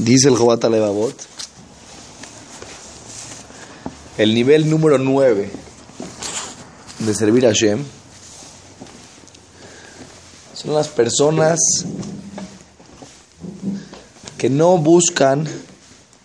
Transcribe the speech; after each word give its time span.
Dice 0.00 0.28
el 0.28 0.36
Jobat 0.36 0.64
Levavot, 0.64 1.14
el 4.16 4.34
nivel 4.34 4.70
número 4.70 4.96
9 4.96 5.50
de 7.00 7.14
servir 7.14 7.44
a 7.44 7.50
Hashem 7.50 7.84
son 10.54 10.74
las 10.74 10.88
personas 10.88 11.58
que 14.38 14.48
no 14.48 14.78
buscan 14.78 15.46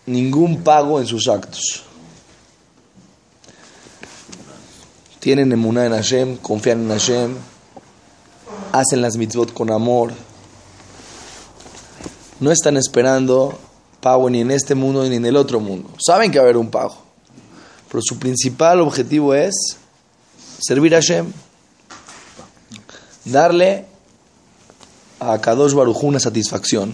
ningún 0.05 0.63
pago 0.63 1.01
en 1.01 1.05
sus 1.05 1.27
actos. 1.27 1.83
Tienen 5.19 5.51
emuná 5.51 5.85
en 5.85 5.91
Hashem, 5.91 6.37
confían 6.37 6.83
en 6.83 6.89
Hashem, 6.91 7.35
hacen 8.71 9.01
las 9.01 9.17
mitzvot 9.17 9.51
con 9.51 9.69
amor. 9.69 10.13
No 12.39 12.51
están 12.51 12.77
esperando 12.77 13.59
pago 14.05 14.29
ni 14.29 14.41
en 14.41 14.51
este 14.51 14.75
mundo 14.75 15.03
ni 15.03 15.15
en 15.15 15.25
el 15.25 15.35
otro 15.35 15.59
mundo. 15.59 15.89
Saben 15.97 16.29
que 16.29 16.37
va 16.37 16.43
a 16.43 16.45
haber 16.45 16.57
un 16.57 16.69
pago. 16.69 16.95
Pero 17.89 18.01
su 18.03 18.19
principal 18.19 18.79
objetivo 18.81 19.33
es 19.33 19.55
servir 20.59 20.93
a 20.93 20.99
Hashem. 20.99 21.33
Darle 23.25 23.87
a 25.19 25.41
Kadosh 25.41 25.73
Baruj 25.73 26.03
una 26.03 26.19
satisfacción. 26.19 26.93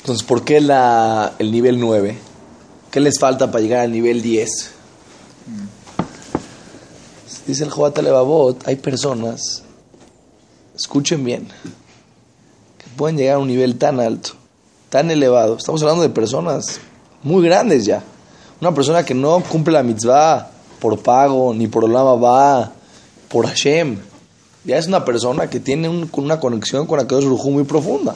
Entonces, 0.00 0.22
¿por 0.22 0.44
qué 0.44 0.60
la, 0.60 1.32
el 1.38 1.50
nivel 1.50 1.80
9? 1.80 2.18
¿Qué 2.90 3.00
les 3.00 3.18
falta 3.18 3.50
para 3.50 3.62
llegar 3.62 3.80
al 3.80 3.92
nivel 3.92 4.20
10? 4.20 4.70
Dice 7.46 7.64
el 7.64 7.70
Jobat 7.70 7.96
Levavot, 7.96 8.68
hay 8.68 8.76
personas, 8.76 9.62
escuchen 10.76 11.24
bien, 11.24 11.48
pueden 13.00 13.16
llegar 13.16 13.36
a 13.36 13.38
un 13.38 13.48
nivel 13.48 13.78
tan 13.78 13.98
alto, 13.98 14.32
tan 14.90 15.10
elevado. 15.10 15.56
Estamos 15.56 15.80
hablando 15.80 16.02
de 16.02 16.10
personas 16.10 16.80
muy 17.22 17.42
grandes 17.42 17.86
ya. 17.86 18.02
Una 18.60 18.74
persona 18.74 19.06
que 19.06 19.14
no 19.14 19.42
cumple 19.42 19.72
la 19.72 19.82
mitzvah 19.82 20.50
por 20.78 20.98
pago, 20.98 21.54
ni 21.54 21.66
por 21.66 21.86
Olama 21.86 22.16
va, 22.16 22.72
por 23.30 23.46
Hashem. 23.46 23.96
Ya 24.66 24.76
es 24.76 24.86
una 24.86 25.02
persona 25.02 25.48
que 25.48 25.60
tiene 25.60 25.88
una 25.88 26.38
conexión 26.40 26.86
con 26.86 27.00
aquellos 27.00 27.24
Rujú 27.24 27.50
muy 27.50 27.64
profunda. 27.64 28.14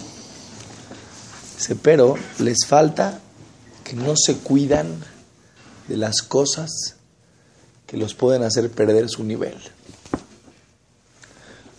Dice, 1.57 1.77
pero 1.77 2.17
les 2.41 2.67
falta 2.67 3.21
que 3.85 3.97
no 3.97 4.13
se 4.17 4.37
cuidan 4.37 5.03
de 5.89 5.97
las 5.97 6.21
cosas 6.21 6.97
que 7.87 7.97
los 7.97 8.13
pueden 8.13 8.43
hacer 8.43 8.71
perder 8.71 9.09
su 9.09 9.25
nivel. 9.25 9.57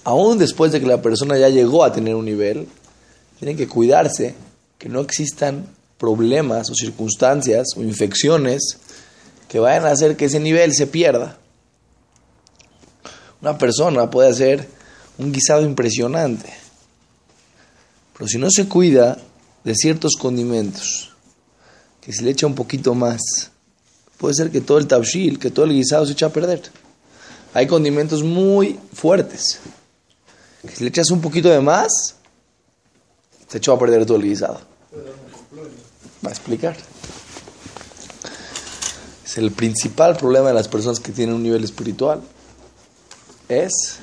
Aún 0.03 0.40
después 0.40 0.72
de 0.72 0.80
que 0.80 0.88
la 0.88 1.03
persona 1.03 1.38
ya 1.38 1.50
llegó 1.50 1.84
a 1.84 1.94
tener 1.94 2.16
un 2.16 2.25
nivel, 2.25 2.67
tienen 3.39 3.58
que 3.58 3.67
cuidarse 3.67 4.36
que 4.78 4.89
no 4.89 5.02
existan 5.02 5.67
problemas 5.97 6.69
o 6.69 6.75
circunstancias 6.75 7.67
o 7.75 7.81
infecciones 7.81 8.78
que 9.47 9.59
vayan 9.59 9.86
a 9.86 9.91
hacer 9.91 10.17
que 10.17 10.25
ese 10.25 10.39
nivel 10.39 10.73
se 10.73 10.88
pierda. 10.88 11.38
Una 13.41 13.58
persona 13.58 14.09
puede 14.09 14.30
hacer 14.30 14.67
un 15.17 15.31
guisado 15.31 15.61
impresionante, 15.63 16.52
pero 18.13 18.28
si 18.28 18.38
no 18.38 18.50
se 18.50 18.67
cuida 18.67 19.17
de 19.63 19.75
ciertos 19.75 20.13
condimentos, 20.19 21.11
que 22.02 22.13
se 22.13 22.23
le 22.23 22.31
echa 22.31 22.47
un 22.47 22.56
poquito 22.56 22.94
más, 22.94 23.19
puede 24.17 24.36
ser 24.36 24.52
que 24.52 24.61
todo 24.61 24.78
el 24.78 24.88
tabshil, 24.88 25.39
que 25.39 25.52
todo 25.52 25.66
el 25.66 25.73
guisado 25.73 26.06
se 26.06 26.13
echa 26.13 26.28
a 26.28 26.33
perder. 26.33 26.61
Hay 27.53 27.67
condimentos 27.67 28.23
muy 28.23 28.80
fuertes, 28.94 29.59
que 30.61 30.75
si 30.75 30.83
le 30.83 30.89
echas 30.89 31.09
un 31.11 31.22
poquito 31.22 31.50
de 31.50 31.61
más, 31.61 32.16
se 33.56 33.59
echó 33.59 33.72
a 33.72 33.80
perder 33.80 34.06
todo 34.06 34.17
el 34.17 34.23
guisado. 34.23 34.59
Va 36.25 36.28
a 36.28 36.34
explicar. 36.34 36.75
Es 39.24 39.38
el 39.38 39.53
principal 39.53 40.18
problema 40.18 40.50
de 40.50 40.53
las 40.53 40.68
personas 40.68 41.00
que 41.00 41.13
tienen 41.13 41.35
un 41.35 41.44
nivel 41.44 41.63
espiritual. 41.63 42.22
Es 43.47 44.00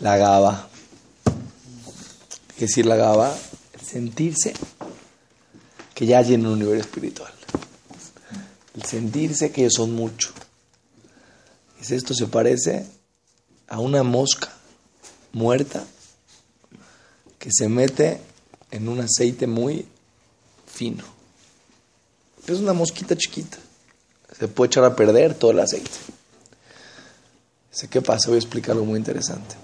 la 0.00 0.16
gaba. 0.16 0.68
¿Qué 2.58 2.66
decir 2.66 2.86
la 2.86 2.96
gaba? 2.96 3.32
Sentirse 3.80 4.52
que 5.94 6.06
ya 6.06 6.24
tienen 6.24 6.48
un 6.48 6.58
nivel 6.58 6.80
espiritual. 6.80 7.32
El 8.74 8.82
sentirse 8.82 9.52
que 9.52 9.70
son 9.70 9.94
mucho. 9.94 10.32
Y 11.80 11.94
esto 11.94 12.14
se 12.14 12.26
parece 12.26 12.84
a 13.68 13.78
una 13.78 14.02
mosca 14.02 14.48
muerta 15.32 15.84
que 17.40 17.48
se 17.50 17.68
mete 17.68 18.20
en 18.70 18.86
un 18.88 19.00
aceite 19.00 19.48
muy 19.48 19.86
fino. 20.66 21.02
Es 22.46 22.58
una 22.58 22.74
mosquita 22.74 23.16
chiquita. 23.16 23.56
Se 24.38 24.46
puede 24.46 24.68
echar 24.68 24.84
a 24.84 24.94
perder 24.94 25.34
todo 25.34 25.50
el 25.50 25.58
aceite. 25.58 25.90
Sé 27.72 27.88
qué 27.88 28.02
pasa, 28.02 28.28
voy 28.28 28.36
a 28.36 28.40
explicar 28.40 28.72
algo 28.72 28.84
muy 28.84 28.98
interesante. 28.98 29.56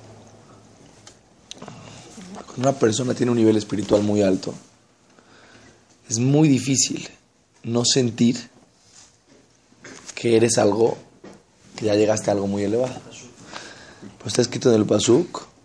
Cuando 2.46 2.70
una 2.70 2.72
persona 2.72 3.14
tiene 3.14 3.32
un 3.32 3.38
nivel 3.38 3.58
espiritual 3.58 4.02
muy 4.02 4.22
alto, 4.22 4.54
es 6.08 6.18
muy 6.18 6.48
difícil 6.48 7.06
no 7.62 7.84
sentir 7.84 8.48
que 10.14 10.36
eres 10.36 10.56
algo, 10.56 10.96
que 11.76 11.84
ya 11.84 11.94
llegaste 11.94 12.30
a 12.30 12.32
algo 12.32 12.46
muy 12.46 12.62
elevado. 12.62 12.94
Pues 14.18 14.28
está 14.28 14.40
escrito 14.40 14.72
en 14.72 14.80
el 14.80 14.86
Pasuk 14.86 15.55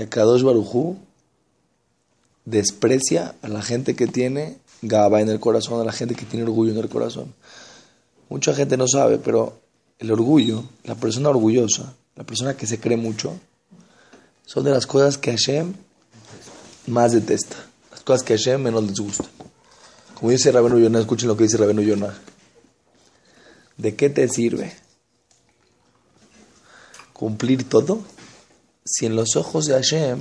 que 0.00 0.08
Kadosh 0.08 0.42
Barujú 0.42 0.96
desprecia 2.46 3.34
a 3.42 3.48
la 3.48 3.60
gente 3.60 3.94
que 3.94 4.06
tiene 4.06 4.56
gaba 4.80 5.20
en 5.20 5.28
el 5.28 5.40
corazón, 5.40 5.78
a 5.78 5.84
la 5.84 5.92
gente 5.92 6.14
que 6.14 6.24
tiene 6.24 6.44
orgullo 6.44 6.72
en 6.72 6.78
el 6.78 6.88
corazón. 6.88 7.34
Mucha 8.30 8.54
gente 8.54 8.78
no 8.78 8.88
sabe, 8.88 9.18
pero 9.18 9.60
el 9.98 10.10
orgullo, 10.10 10.64
la 10.84 10.94
persona 10.94 11.28
orgullosa, 11.28 11.92
la 12.16 12.24
persona 12.24 12.56
que 12.56 12.66
se 12.66 12.80
cree 12.80 12.96
mucho, 12.96 13.38
son 14.46 14.64
de 14.64 14.70
las 14.70 14.86
cosas 14.86 15.18
que 15.18 15.32
Hashem 15.32 15.74
más 16.86 17.12
detesta, 17.12 17.56
las 17.90 18.00
cosas 18.00 18.22
que 18.22 18.38
Hashem 18.38 18.62
menos 18.62 18.84
les 18.84 18.98
gusta. 18.98 19.28
Como 20.14 20.30
dice 20.30 20.50
Rabenu 20.50 20.78
Yonah, 20.78 21.00
escuchen 21.00 21.28
lo 21.28 21.36
que 21.36 21.42
dice 21.42 21.58
Rabenu 21.58 21.82
Yonah. 21.82 22.18
¿De 23.76 23.94
qué 23.96 24.08
te 24.08 24.26
sirve 24.28 24.72
cumplir 27.12 27.68
todo 27.68 28.02
si 28.90 29.06
en 29.06 29.14
los 29.14 29.36
ojos 29.36 29.66
de 29.66 29.74
Hashem 29.74 30.18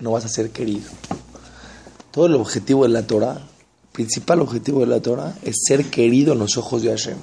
no 0.00 0.10
vas 0.10 0.24
a 0.24 0.28
ser 0.28 0.50
querido? 0.50 0.90
Todo 2.10 2.26
el 2.26 2.34
objetivo 2.34 2.82
de 2.82 2.88
la 2.88 3.06
Torah, 3.06 3.46
principal 3.92 4.40
objetivo 4.40 4.80
de 4.80 4.86
la 4.86 5.00
Torah, 5.00 5.36
es 5.42 5.56
ser 5.66 5.84
querido 5.86 6.32
en 6.32 6.40
los 6.40 6.56
ojos 6.56 6.82
de 6.82 6.90
Hashem. 6.90 7.16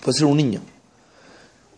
Puede 0.00 0.18
ser 0.18 0.26
un 0.26 0.36
niño. 0.36 0.60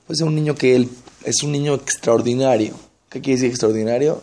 Puede 0.07 0.19
ser 0.19 0.27
un 0.27 0.35
niño 0.35 0.55
que 0.55 0.89
es 1.25 1.43
un 1.43 1.53
niño 1.53 1.75
extraordinario. 1.75 2.75
¿Qué 3.09 3.23
quiere 3.23 3.37
decir 3.37 3.51
extraordinario? 3.51 4.21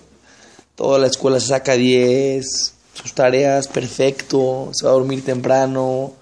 Toda 0.75 0.99
la 0.99 1.07
escuela 1.07 1.39
se 1.39 1.47
saca 1.47 1.73
10, 1.73 2.45
sus 2.93 3.13
tareas 3.13 3.67
perfecto, 3.67 4.69
se 4.73 4.85
va 4.85 4.91
a 4.91 4.95
dormir 4.95 5.25
temprano. 5.25 6.13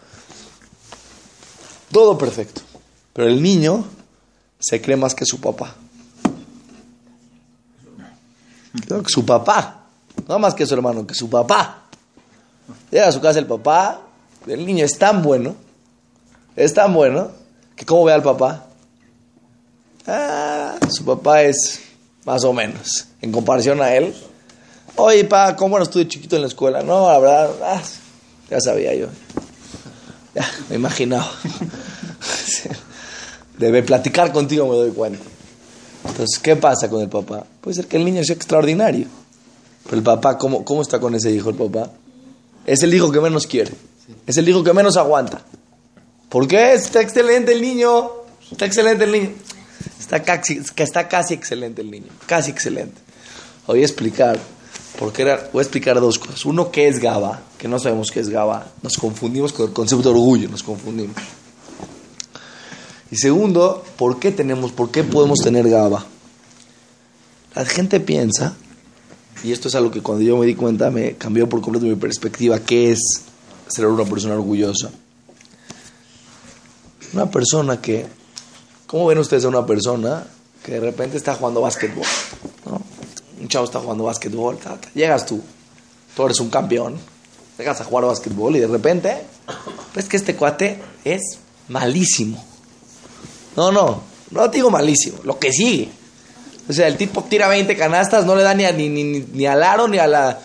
Todo 1.92 2.18
perfecto. 2.18 2.62
Pero 3.14 3.28
el 3.28 3.42
niño 3.42 3.86
se 4.60 4.82
cree 4.82 4.96
más 4.96 5.16
que 5.16 5.26
su 5.26 5.42
papá. 5.42 5.76
Su 9.08 9.26
papá. 9.26 9.80
No 10.28 10.40
más 10.40 10.54
que 10.54 10.66
su 10.66 10.74
hermano, 10.74 11.08
que 11.08 11.14
su 11.14 11.30
papá. 11.30 11.84
Llega 12.92 13.08
a 13.08 13.12
su 13.12 13.22
casa 13.22 13.40
el 13.40 13.46
papá, 13.46 14.02
el 14.48 14.66
niño 14.66 14.86
es 14.86 14.98
tan 14.98 15.22
bueno, 15.22 15.56
es 16.56 16.74
tan 16.74 16.94
bueno, 16.94 17.32
que 17.76 17.86
cómo 17.86 18.06
ve 18.06 18.14
al 18.14 18.24
papá. 18.24 18.66
Ah, 20.08 20.76
su 20.90 21.06
papá 21.06 21.44
es 21.44 21.82
más 22.26 22.44
o 22.44 22.54
menos, 22.54 23.08
en 23.22 23.32
comparación 23.32 23.82
a 23.82 23.94
él. 23.94 24.14
Oye, 24.96 25.24
pa, 25.24 25.56
¿cómo 25.56 25.78
no 25.78 25.84
estuve 25.84 26.08
chiquito 26.08 26.36
en 26.36 26.44
la 26.44 26.48
escuela? 26.48 26.82
No, 26.82 27.08
la 27.08 27.20
verdad, 27.20 27.52
ah, 27.64 27.82
ya 28.50 28.60
sabía 28.60 28.94
yo. 28.96 29.08
Ya, 30.36 30.50
me 30.70 30.76
imaginaba. 30.76 31.30
Debe 33.58 33.84
platicar 33.84 34.32
contigo, 34.32 34.68
me 34.68 34.76
doy 34.76 34.92
cuenta. 34.92 35.24
Entonces, 36.06 36.40
¿qué 36.40 36.56
pasa 36.56 36.90
con 36.90 37.02
el 37.02 37.10
papá? 37.10 37.46
Puede 37.62 37.76
ser 37.76 37.88
que 37.88 37.98
el 37.98 38.06
niño 38.06 38.24
sea 38.24 38.36
extraordinario. 38.36 39.08
Pero 39.84 39.98
el 39.98 40.04
papá, 40.04 40.38
¿cómo, 40.38 40.64
cómo 40.64 40.82
está 40.82 41.00
con 41.00 41.16
ese 41.16 41.32
hijo 41.32 41.50
el 41.50 41.56
papá? 41.56 41.92
Es 42.66 42.84
el 42.84 42.94
hijo 42.94 43.12
que 43.12 43.20
menos 43.20 43.48
quiere. 43.48 43.72
Es 44.26 44.38
el 44.38 44.48
hijo 44.48 44.64
que 44.64 44.74
menos 44.74 44.98
aguanta. 44.98 45.42
¿Por 46.30 46.48
qué? 46.48 46.74
Está 46.74 47.02
excelente 47.02 47.54
el 47.54 47.62
niño. 47.62 48.10
Está 48.52 48.66
excelente 48.66 49.04
el 49.04 49.12
niño. 49.12 49.32
Está 50.00 50.24
casi, 50.24 50.62
está 50.76 51.08
casi 51.08 51.34
excelente 51.34 51.82
el 51.82 51.92
niño. 51.92 52.08
Casi 52.26 52.52
excelente. 52.52 53.00
Voy 53.68 53.82
a 53.82 53.86
explicar. 53.86 54.40
Porque 54.98 55.22
era, 55.22 55.50
voy 55.54 55.62
a 55.62 55.64
explicar 55.64 56.00
dos 56.00 56.20
cosas. 56.20 56.46
Uno, 56.46 56.72
¿qué 56.72 56.88
es 56.88 57.00
GABA? 57.00 57.42
Que 57.58 57.68
no 57.68 57.80
sabemos 57.80 58.12
qué 58.12 58.20
es 58.20 58.30
GABA. 58.30 58.68
Nos 58.82 58.98
confundimos 58.98 59.54
con 59.54 59.68
el 59.68 59.74
concepto 59.74 60.10
de 60.10 60.20
orgullo. 60.20 60.50
Nos 60.50 60.64
confundimos. 60.64 61.16
Y 63.12 63.18
segundo, 63.18 63.84
¿por 63.98 64.20
qué 64.20 64.32
tenemos, 64.32 64.72
por 64.72 64.92
qué 64.92 65.04
podemos 65.04 65.40
tener 65.40 65.68
GABA? 65.68 66.06
La 67.56 67.66
gente 67.66 68.00
piensa, 68.00 68.56
y 69.44 69.52
esto 69.52 69.68
es 69.68 69.76
algo 69.76 69.90
que 69.90 70.02
cuando 70.02 70.24
yo 70.24 70.38
me 70.38 70.46
di 70.46 70.54
cuenta 70.54 70.92
me 70.92 71.16
cambió 71.16 71.50
por 71.50 71.62
completo 71.62 71.88
mi 71.88 71.96
perspectiva, 71.96 72.60
qué 72.60 72.92
es 72.92 73.00
ser 73.68 73.88
una 73.88 74.06
persona 74.06 74.36
orgullosa. 74.36 74.92
Una 77.14 77.32
persona 77.32 77.82
que, 77.82 78.06
¿cómo 78.86 79.08
ven 79.08 79.18
ustedes 79.18 79.46
a 79.46 79.48
una 79.48 79.66
persona 79.66 80.28
que 80.64 80.74
de 80.74 80.80
repente 80.80 81.18
está 81.18 81.34
jugando 81.34 81.62
básquetbol? 81.62 82.06
¿no? 82.66 82.82
Un 83.42 83.48
chavo 83.48 83.66
está 83.66 83.80
jugando 83.80 84.04
básquetbol, 84.04 84.60
llegas 84.94 85.26
tú, 85.26 85.42
tú 86.16 86.26
eres 86.26 86.40
un 86.40 86.50
campeón, 86.50 86.98
llegas 87.58 87.82
a 87.82 87.86
jugar 87.86 88.06
básquetbol 88.06 88.56
y 88.56 88.60
de 88.60 88.68
repente 88.68 89.18
ves 89.96 90.08
que 90.08 90.18
este 90.18 90.36
cuate 90.36 90.80
es 91.04 91.40
malísimo. 91.70 92.49
No, 93.60 93.74
no, 93.74 94.02
no 94.32 94.50
te 94.50 94.56
digo 94.56 94.72
malísimo, 94.72 95.18
lo 95.26 95.38
que 95.38 95.52
sigue. 95.52 95.90
O 96.70 96.72
sea, 96.72 96.88
el 96.88 96.96
tipo 96.96 97.26
tira 97.26 97.50
20 97.50 97.76
canastas, 97.76 98.26
no 98.26 98.34
le 98.34 98.42
da 98.42 98.54
ni, 98.54 98.64
a, 98.64 98.72
ni, 98.72 98.88
ni, 98.88 99.04
ni 99.04 99.46
al 99.46 99.62
aro, 99.62 99.90
ni 99.90 99.98
a, 99.98 100.08
la, 100.08 100.40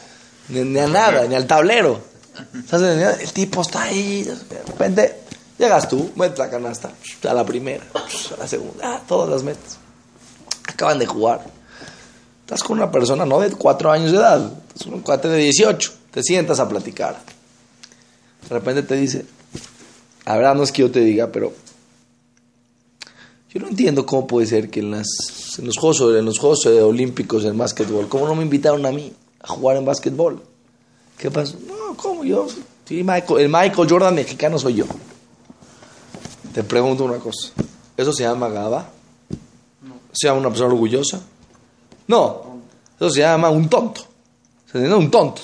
ni, 0.48 0.76
a 0.80 0.88
nada, 0.88 1.24
ni 1.28 1.36
al 1.36 1.46
tablero. 1.46 2.00
El 2.72 3.32
tipo 3.32 3.62
está 3.62 3.84
ahí, 3.84 4.24
de 4.24 4.62
repente 4.66 5.20
llegas 5.56 5.88
tú, 5.88 6.10
metes 6.16 6.40
la 6.40 6.50
canasta, 6.50 6.90
a 7.28 7.34
la 7.34 7.46
primera, 7.46 7.84
a 7.94 8.36
la 8.36 8.48
segunda, 8.48 9.00
todas 9.06 9.30
las 9.30 9.44
metes. 9.44 9.78
Acaban 10.66 10.98
de 10.98 11.06
jugar. 11.06 11.44
Estás 12.40 12.64
con 12.64 12.78
una 12.78 12.90
persona 12.90 13.24
no 13.24 13.38
de 13.38 13.52
4 13.52 13.92
años 13.92 14.10
de 14.10 14.18
edad, 14.18 14.52
es 14.74 14.86
un 14.86 15.02
cuate 15.02 15.28
de 15.28 15.38
18, 15.38 15.92
te 16.10 16.20
sientas 16.24 16.58
a 16.58 16.68
platicar. 16.68 17.20
De 18.48 18.54
repente 18.56 18.82
te 18.82 18.96
dice, 18.96 19.24
la 20.26 20.36
verdad 20.36 20.56
no 20.56 20.64
es 20.64 20.72
que 20.72 20.82
yo 20.82 20.90
te 20.90 20.98
diga, 20.98 21.28
pero 21.28 21.52
yo 23.54 23.60
no 23.60 23.68
entiendo 23.68 24.04
cómo 24.04 24.26
puede 24.26 24.48
ser 24.48 24.68
que 24.68 24.80
en, 24.80 24.90
las, 24.90 25.06
en 25.58 25.66
los 25.66 25.78
Juegos, 25.78 26.00
en 26.00 26.24
los 26.24 26.40
juegos 26.40 26.66
Olímpicos 26.66 27.44
en 27.44 27.56
básquetbol, 27.56 28.08
¿cómo 28.08 28.26
no 28.26 28.34
me 28.34 28.42
invitaron 28.42 28.84
a 28.84 28.90
mí 28.90 29.12
a 29.40 29.46
jugar 29.46 29.76
en 29.76 29.84
básquetbol? 29.84 30.42
¿Qué 31.16 31.30
pasó? 31.30 31.56
No, 31.64 31.96
¿cómo 31.96 32.24
yo? 32.24 32.48
Sí, 32.84 33.04
Michael, 33.04 33.42
el 33.42 33.48
Michael 33.48 33.88
Jordan 33.88 34.16
mexicano 34.16 34.58
soy 34.58 34.74
yo. 34.74 34.86
Te 36.52 36.64
pregunto 36.64 37.04
una 37.04 37.18
cosa. 37.18 37.52
¿Eso 37.96 38.12
se 38.12 38.24
llama 38.24 38.48
Gaba? 38.48 38.90
No. 39.82 39.94
¿Se 40.12 40.26
llama 40.26 40.40
una 40.40 40.48
persona 40.48 40.72
orgullosa? 40.72 41.20
No. 42.08 42.58
Eso 42.96 43.10
se 43.10 43.20
llama 43.20 43.50
un 43.50 43.68
tonto. 43.68 44.02
Un 44.74 45.12
tonto. 45.12 45.42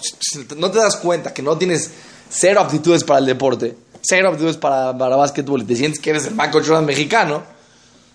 No 0.56 0.72
te 0.72 0.78
das 0.78 0.96
cuenta 0.96 1.32
que 1.32 1.42
no 1.42 1.56
tienes 1.56 1.92
cero 2.28 2.60
aptitudes 2.60 3.04
para 3.04 3.20
el 3.20 3.26
deporte, 3.26 3.76
cero 4.02 4.30
aptitudes 4.30 4.56
para, 4.56 4.98
para 4.98 5.14
básquetbol 5.14 5.62
y 5.62 5.64
te 5.66 5.76
sientes 5.76 6.00
que 6.00 6.10
eres 6.10 6.26
el 6.26 6.34
Michael 6.34 6.64
Jordan 6.66 6.84
mexicano 6.84 7.59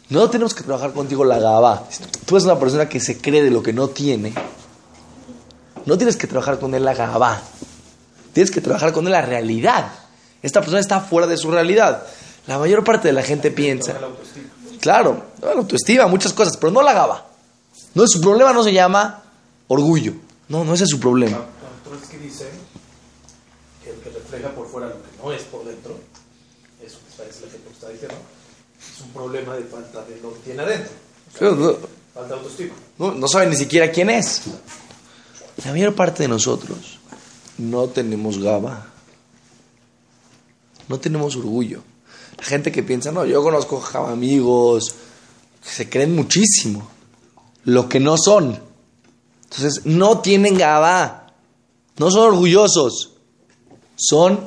no 0.10 0.30
tenemos 0.30 0.54
que 0.54 0.64
trabajar 0.64 0.94
contigo 0.94 1.26
la 1.26 1.40
gaba. 1.40 1.88
Tú 2.26 2.36
eres 2.36 2.46
una 2.46 2.60
persona 2.60 2.88
que 2.88 3.00
se 3.00 3.18
cree 3.20 3.42
de 3.42 3.50
lo 3.50 3.64
que 3.64 3.74
no 3.74 3.88
tiene. 3.88 4.34
No 5.86 5.98
tienes 5.98 6.16
que 6.16 6.28
trabajar 6.28 6.60
con 6.60 6.76
él 6.76 6.86
la 6.86 6.94
gaba. 6.94 7.42
Tienes 8.34 8.52
que 8.52 8.62
trabajar 8.62 8.94
con 8.94 9.06
él 9.06 9.14
la 9.14 9.24
realidad. 9.24 9.92
Esta 10.44 10.62
persona 10.62 10.80
está 10.80 11.00
fuera 11.00 11.26
de 11.26 11.38
su 11.38 11.50
realidad. 11.50 12.06
La 12.46 12.60
mayor 12.60 12.84
parte 12.84 13.08
de 13.08 13.14
la 13.14 13.24
gente 13.24 13.50
piensa. 13.50 13.96
Claro, 14.80 15.24
la 15.42 15.54
autoestima, 15.54 16.06
muchas 16.06 16.34
cosas, 16.34 16.58
pero 16.58 16.72
no 16.72 16.84
la 16.84 16.94
gaba. 16.94 17.26
No, 17.96 18.08
su 18.08 18.22
problema 18.22 18.54
no 18.54 18.64
se 18.64 18.74
llama 18.74 19.24
orgullo. 19.68 20.14
No, 20.50 20.64
no 20.64 20.76
ese 20.76 20.84
es 20.84 20.90
su 20.92 21.00
problema. 21.00 21.40
que 22.12 22.18
dice 22.20 22.48
que 23.84 23.90
el 23.90 23.96
que 23.98 24.12
refleja 24.12 24.50
por 24.50 24.68
fuera 24.68 24.90
lo 24.90 24.96
que 24.96 25.24
no 25.24 25.32
es 25.32 25.42
por 25.44 25.66
dentro, 25.66 25.98
eso 26.86 26.98
es 27.28 27.42
lo 27.42 27.50
que 27.50 27.58
está 27.74 27.90
diciendo 27.90 28.16
es 28.16 28.35
problema 29.16 29.56
de 29.56 29.64
falta 29.64 30.04
de 30.06 30.20
lo 30.22 30.34
que 30.34 30.40
tiene 30.42 30.62
adentro. 30.62 30.92
falta 32.14 32.28
de 32.28 32.34
autoestima. 32.36 32.74
No, 33.00 33.14
no 33.14 33.28
sabe 33.28 33.48
ni 33.48 33.56
siquiera 33.56 33.90
quién 33.92 34.10
es. 34.10 34.42
La 35.64 35.72
mayor 35.72 35.96
parte 35.96 36.24
de 36.24 36.30
nosotros 36.30 37.00
no 37.58 37.88
tenemos 37.88 38.38
gaba. 38.40 38.88
No 40.88 41.00
tenemos 41.00 41.36
orgullo. 41.36 41.82
La 42.38 42.44
gente 42.44 42.72
que 42.72 42.84
piensa, 42.84 43.12
no, 43.12 43.26
yo 43.26 43.42
conozco 43.42 43.82
amigos 43.96 44.94
que 45.64 45.70
se 45.70 45.90
creen 45.90 46.14
muchísimo. 46.16 46.88
Lo 47.64 47.90
que 47.90 48.00
no 48.00 48.18
son. 48.18 48.60
Entonces, 49.46 49.86
no 49.86 50.20
tienen 50.20 50.58
gaba. 50.58 51.34
No 51.98 52.12
son 52.12 52.28
orgullosos. 52.28 53.14
Son 53.96 54.42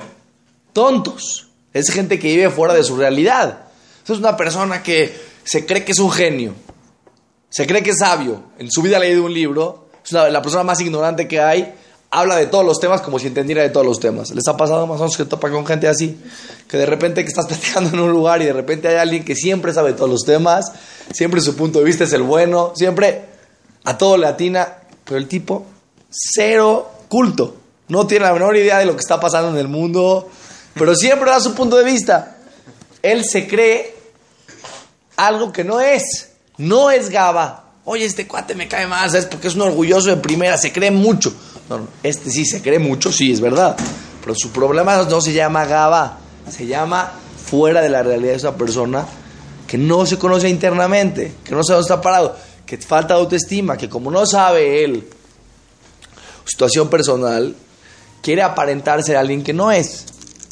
tontos. 0.72 1.48
Es 1.72 1.90
gente 1.90 2.18
que 2.18 2.28
vive 2.28 2.50
fuera 2.50 2.74
de 2.74 2.84
su 2.84 2.96
realidad 2.96 3.67
es 4.12 4.18
una 4.18 4.36
persona 4.36 4.82
que 4.82 5.14
se 5.44 5.66
cree 5.66 5.84
que 5.84 5.92
es 5.92 5.98
un 5.98 6.10
genio, 6.10 6.54
se 7.50 7.66
cree 7.66 7.82
que 7.82 7.90
es 7.90 7.98
sabio, 7.98 8.42
en 8.58 8.70
su 8.70 8.82
vida 8.82 8.96
ha 8.98 9.00
leído 9.00 9.24
un 9.24 9.32
libro, 9.32 9.88
es 10.04 10.12
la 10.12 10.42
persona 10.42 10.64
más 10.64 10.80
ignorante 10.80 11.26
que 11.26 11.40
hay, 11.40 11.74
habla 12.10 12.36
de 12.36 12.46
todos 12.46 12.64
los 12.64 12.80
temas 12.80 13.00
como 13.02 13.18
si 13.18 13.26
entendiera 13.26 13.62
de 13.62 13.70
todos 13.70 13.84
los 13.84 14.00
temas. 14.00 14.30
¿Les 14.30 14.46
ha 14.48 14.56
pasado 14.56 14.86
más 14.86 14.96
o 14.96 15.04
menos 15.04 15.16
que 15.16 15.24
topa 15.24 15.50
con 15.50 15.66
gente 15.66 15.88
así? 15.88 16.18
Que 16.66 16.76
de 16.78 16.86
repente 16.86 17.22
que 17.22 17.28
estás 17.28 17.46
platicando 17.48 17.90
en 17.90 18.00
un 18.00 18.10
lugar 18.10 18.40
y 18.42 18.46
de 18.46 18.52
repente 18.52 18.88
hay 18.88 18.96
alguien 18.96 19.24
que 19.24 19.34
siempre 19.34 19.72
sabe 19.72 19.92
todos 19.92 20.10
los 20.10 20.24
temas, 20.24 20.72
siempre 21.12 21.40
su 21.40 21.56
punto 21.56 21.78
de 21.78 21.84
vista 21.84 22.04
es 22.04 22.12
el 22.12 22.22
bueno, 22.22 22.72
siempre 22.74 23.24
a 23.84 23.98
todo 23.98 24.16
le 24.16 24.26
atina, 24.26 24.78
pero 25.04 25.18
el 25.18 25.28
tipo 25.28 25.66
cero 26.10 26.90
culto, 27.08 27.56
no 27.88 28.06
tiene 28.06 28.26
la 28.26 28.32
menor 28.32 28.56
idea 28.56 28.78
de 28.78 28.86
lo 28.86 28.94
que 28.94 29.00
está 29.00 29.18
pasando 29.20 29.50
en 29.50 29.56
el 29.56 29.68
mundo, 29.68 30.28
pero 30.74 30.94
siempre 30.94 31.30
da 31.30 31.40
su 31.40 31.54
punto 31.54 31.76
de 31.76 31.84
vista. 31.84 32.36
Él 33.02 33.24
se 33.24 33.46
cree 33.46 33.94
algo 35.18 35.52
que 35.52 35.64
no 35.64 35.80
es. 35.80 36.30
No 36.56 36.90
es 36.90 37.10
Gaba. 37.10 37.64
Oye, 37.84 38.06
este 38.06 38.26
cuate 38.26 38.54
me 38.54 38.68
cae 38.68 38.86
más, 38.86 39.14
es 39.14 39.26
porque 39.26 39.48
es 39.48 39.54
un 39.54 39.62
orgulloso 39.62 40.08
de 40.08 40.16
primera, 40.16 40.56
se 40.56 40.72
cree 40.72 40.90
mucho. 40.90 41.32
No, 41.68 41.78
no, 41.78 41.88
este 42.02 42.30
sí 42.30 42.46
se 42.46 42.62
cree 42.62 42.78
mucho, 42.78 43.12
sí, 43.12 43.32
es 43.32 43.40
verdad. 43.40 43.76
Pero 44.20 44.34
su 44.34 44.50
problema 44.50 44.96
no 44.96 45.20
se 45.20 45.32
llama 45.32 45.64
Gaba, 45.66 46.18
se 46.50 46.66
llama 46.66 47.12
fuera 47.44 47.80
de 47.80 47.88
la 47.88 48.02
realidad 48.02 48.32
de 48.32 48.36
esa 48.36 48.56
persona 48.56 49.06
que 49.66 49.78
no 49.78 50.06
se 50.06 50.18
conoce 50.18 50.48
internamente, 50.48 51.34
que 51.44 51.54
no 51.54 51.62
sabe 51.62 51.80
dónde 51.80 51.94
está 51.94 52.00
parado, 52.00 52.36
que 52.64 52.78
falta 52.78 53.14
autoestima, 53.14 53.76
que 53.76 53.88
como 53.88 54.10
no 54.10 54.26
sabe 54.26 54.84
él 54.84 55.08
situación 56.48 56.88
personal, 56.88 57.54
quiere 58.22 58.42
aparentar 58.42 59.02
ser 59.02 59.16
alguien 59.16 59.42
que 59.42 59.52
no 59.52 59.70
es. 59.70 60.06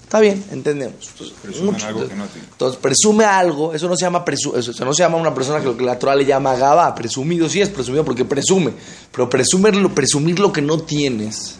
Está 0.07 0.21
bien, 0.21 0.45
entendemos. 0.53 0.95
Entonces, 1.09 1.85
algo 1.85 2.07
que 2.09 2.15
no 2.15 2.27
entonces, 2.53 2.81
presume 2.81 3.25
algo, 3.25 3.75
eso 3.75 3.89
no 3.89 3.97
se 3.97 4.05
llama 4.05 4.25
presu 4.25 4.57
eso, 4.57 4.73
no 4.85 4.95
se 4.95 5.03
llama 5.03 5.17
una 5.17 5.35
persona 5.35 5.59
que 5.59 5.67
lo 5.67 5.77
que 5.77 5.83
la 5.83 5.99
Torah 5.99 6.15
le 6.15 6.25
llama 6.25 6.55
gaba, 6.55 6.95
presumido 6.95 7.49
sí 7.49 7.61
es 7.61 7.69
presumido 7.71 8.05
porque 8.05 8.25
presume, 8.25 8.73
pero 9.11 9.29
presumirlo, 9.29 9.93
presumir 9.93 10.39
lo 10.39 10.53
que 10.53 10.63
no 10.63 10.79
tienes. 10.79 11.57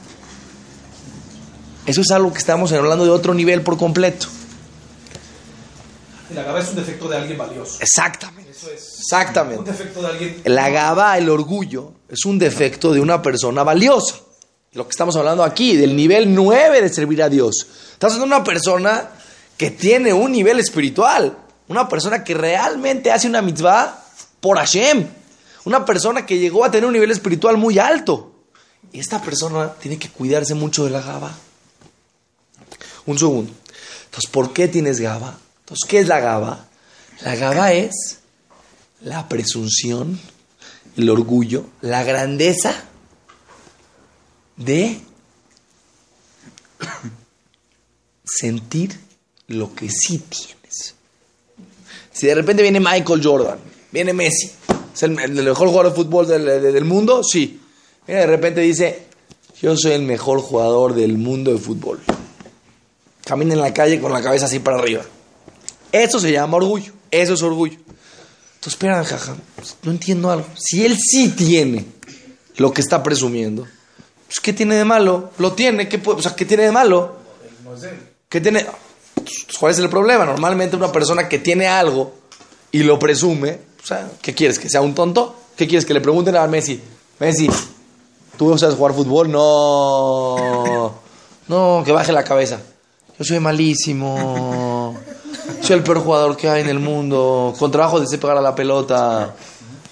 Eso 1.87 2.01
es 2.03 2.11
algo 2.13 2.33
que 2.33 2.39
estamos 2.39 2.71
hablando 2.71 3.05
de 3.05 3.11
otro 3.11 3.35
nivel 3.35 3.63
por 3.63 3.77
completo. 3.77 4.29
La 6.33 6.45
gaba 6.45 6.61
es 6.61 6.69
un 6.69 6.77
defecto 6.77 7.09
de 7.09 7.17
alguien 7.17 7.39
valioso. 7.39 7.79
Exactamente. 7.81 8.53
Eso 8.53 8.71
es 8.71 9.01
Exactamente. 9.01 9.59
Un 9.59 9.65
defecto 9.65 10.03
de 10.03 10.07
alguien. 10.07 10.43
La 10.45 10.71
gaba, 10.71 11.19
el 11.19 11.29
orgullo, 11.29 11.95
es 12.09 12.25
un 12.25 12.39
defecto 12.39 12.93
de 12.93 13.01
una 13.01 13.21
persona 13.21 13.65
valiosa. 13.65 14.15
Lo 14.73 14.85
que 14.85 14.91
estamos 14.91 15.17
hablando 15.17 15.43
aquí, 15.43 15.77
del 15.77 15.97
nivel 15.97 16.35
9 16.35 16.83
de 16.83 16.89
servir 16.89 17.23
a 17.23 17.29
Dios. 17.29 17.67
Estás 17.93 18.13
hablando 18.13 18.35
de 18.35 18.41
una 18.41 18.45
persona 18.45 19.09
que 19.57 19.71
tiene 19.71 20.13
un 20.13 20.33
nivel 20.33 20.59
espiritual. 20.59 21.39
Una 21.69 21.89
persona 21.89 22.23
que 22.23 22.35
realmente 22.35 23.11
hace 23.11 23.27
una 23.27 23.43
mitzvah 23.43 24.05
por 24.41 24.59
Hashem. 24.59 25.07
Una 25.65 25.85
persona 25.85 26.27
que 26.27 26.39
llegó 26.39 26.65
a 26.65 26.71
tener 26.71 26.87
un 26.87 26.93
nivel 26.93 27.11
espiritual 27.11 27.57
muy 27.57 27.79
alto. 27.79 28.33
Y 28.93 29.01
esta 29.01 29.21
persona 29.21 29.73
tiene 29.75 29.99
que 29.99 30.11
cuidarse 30.11 30.55
mucho 30.55 30.85
de 30.85 30.91
la 30.91 31.01
gaba. 31.01 31.33
Un 33.07 33.19
segundo. 33.19 33.53
Entonces, 34.05 34.31
¿por 34.31 34.53
qué 34.53 34.69
tienes 34.69 35.01
gaba? 35.01 35.39
Entonces, 35.61 35.89
¿qué 35.89 35.99
es 36.01 36.09
la 36.09 36.21
gaba? 36.21 36.67
La 37.23 37.35
gaba 37.35 37.73
es 37.73 38.19
la 39.01 39.29
presunción, 39.29 40.21
el 40.97 41.09
orgullo, 41.11 41.67
la 41.81 42.05
grandeza 42.05 42.75
de 44.57 45.01
sentir 48.25 48.99
lo 49.49 49.75
que 49.75 49.89
sí 49.91 50.19
tienes. 50.19 50.95
Si 52.13 52.27
de 52.27 52.35
repente 52.35 52.63
viene 52.63 52.81
Michael 52.81 53.21
Jordan, 53.23 53.59
viene 53.93 54.13
Messi, 54.13 54.51
es 54.95 55.03
el, 55.03 55.11
mejor 55.11 55.69
jugador 55.69 55.91
de 55.91 55.97
fútbol 55.97 56.27
del, 56.27 56.85
mundo, 56.85 57.23
sí. 57.23 57.61
Viene 58.07 58.23
de 58.23 58.27
repente 58.27 58.61
dice, 58.63 59.07
yo 59.61 59.77
soy 59.77 59.93
el 59.93 60.03
mejor 60.03 60.41
jugador 60.41 60.95
del 60.95 61.19
mundo 61.19 61.53
de 61.53 61.59
fútbol. 61.59 62.01
Camina 63.25 63.55
en 63.55 63.61
la 63.61 63.75
calle 63.75 64.01
con 64.01 64.13
la 64.13 64.23
cabeza 64.23 64.47
así 64.47 64.59
para 64.59 64.79
arriba. 64.79 65.03
Eso 65.93 66.19
se 66.19 66.33
llama 66.33 66.57
orgullo, 66.57 66.93
eso 67.11 67.35
es 67.35 67.43
orgullo. 67.43 67.75
Entonces, 67.75 68.73
espera, 68.73 69.05
jaja, 69.05 69.37
no 69.83 69.91
entiendo 69.91 70.31
algo. 70.31 70.47
Si 70.57 70.85
él 70.85 70.97
sí 70.99 71.29
tiene 71.31 71.85
lo 72.57 72.73
que 72.73 72.81
está 72.81 73.03
presumiendo, 73.03 73.67
pues, 74.27 74.41
¿qué 74.41 74.53
tiene 74.53 74.77
de 74.77 74.85
malo? 74.85 75.31
Lo 75.39 75.53
tiene, 75.53 75.89
¿qué, 75.89 76.01
o 76.05 76.23
sea, 76.23 76.35
¿qué 76.35 76.45
tiene 76.45 76.65
de 76.65 76.73
malo? 76.73 77.17
¿Qué 78.29 78.41
tiene? 78.41 78.67
Pues, 79.15 79.47
¿Cuál 79.59 79.73
es 79.73 79.79
el 79.79 79.89
problema? 79.89 80.25
Normalmente 80.25 80.77
una 80.77 80.91
persona 80.91 81.29
que 81.29 81.39
tiene 81.39 81.67
algo 81.69 82.13
y 82.73 82.83
lo 82.83 82.99
presume, 82.99 83.59
o 83.83 83.87
sea, 83.87 84.11
¿qué 84.21 84.35
quieres? 84.35 84.59
¿Que 84.59 84.69
sea 84.69 84.81
un 84.81 84.95
tonto? 84.95 85.35
¿Qué 85.57 85.67
quieres? 85.67 85.87
Que 85.87 85.95
le 85.95 86.01
pregunten 86.01 86.37
a 86.37 86.47
Messi. 86.47 86.81
Messi, 87.19 87.49
¿tú 88.37 88.57
sabes 88.59 88.77
jugar 88.77 88.93
fútbol? 88.93 89.31
No. 89.31 90.95
No, 91.49 91.83
que 91.85 91.93
baje 91.93 92.13
la 92.13 92.25
cabeza. 92.25 92.61
Yo 93.19 93.25
soy 93.25 93.41
malísimo. 93.41 94.95
Soy 95.63 95.77
el 95.77 95.83
peor 95.83 96.01
jugador 96.01 96.37
que 96.37 96.49
hay 96.49 96.63
en 96.63 96.69
el 96.69 96.81
mundo. 96.81 97.55
Con 97.59 97.71
trabajo 97.71 98.01
de 98.01 98.19
pegar 98.19 98.37
a 98.37 98.43
la 98.43 98.55
pelota. 98.55 99.35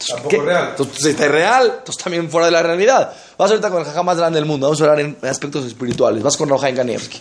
Tampoco 0.08 0.42
real. 0.42 0.68
Entonces, 0.70 1.06
está 1.06 1.28
real, 1.28 1.72
entonces 1.78 2.02
también 2.02 2.30
fuera 2.30 2.46
de 2.46 2.52
la 2.52 2.62
realidad. 2.62 3.12
Vas 3.38 3.50
ahorita 3.50 3.70
con 3.70 3.80
el 3.80 3.86
jajá 3.86 4.02
más 4.02 4.16
grande 4.16 4.38
del 4.38 4.46
mundo. 4.46 4.66
Vamos 4.66 4.80
a 4.80 4.84
hablar 4.84 5.00
en 5.00 5.16
aspectos 5.22 5.64
espirituales. 5.64 6.22
Vas 6.22 6.36
con 6.36 6.48
Rojain 6.48 6.76
Kanievski. 6.76 7.20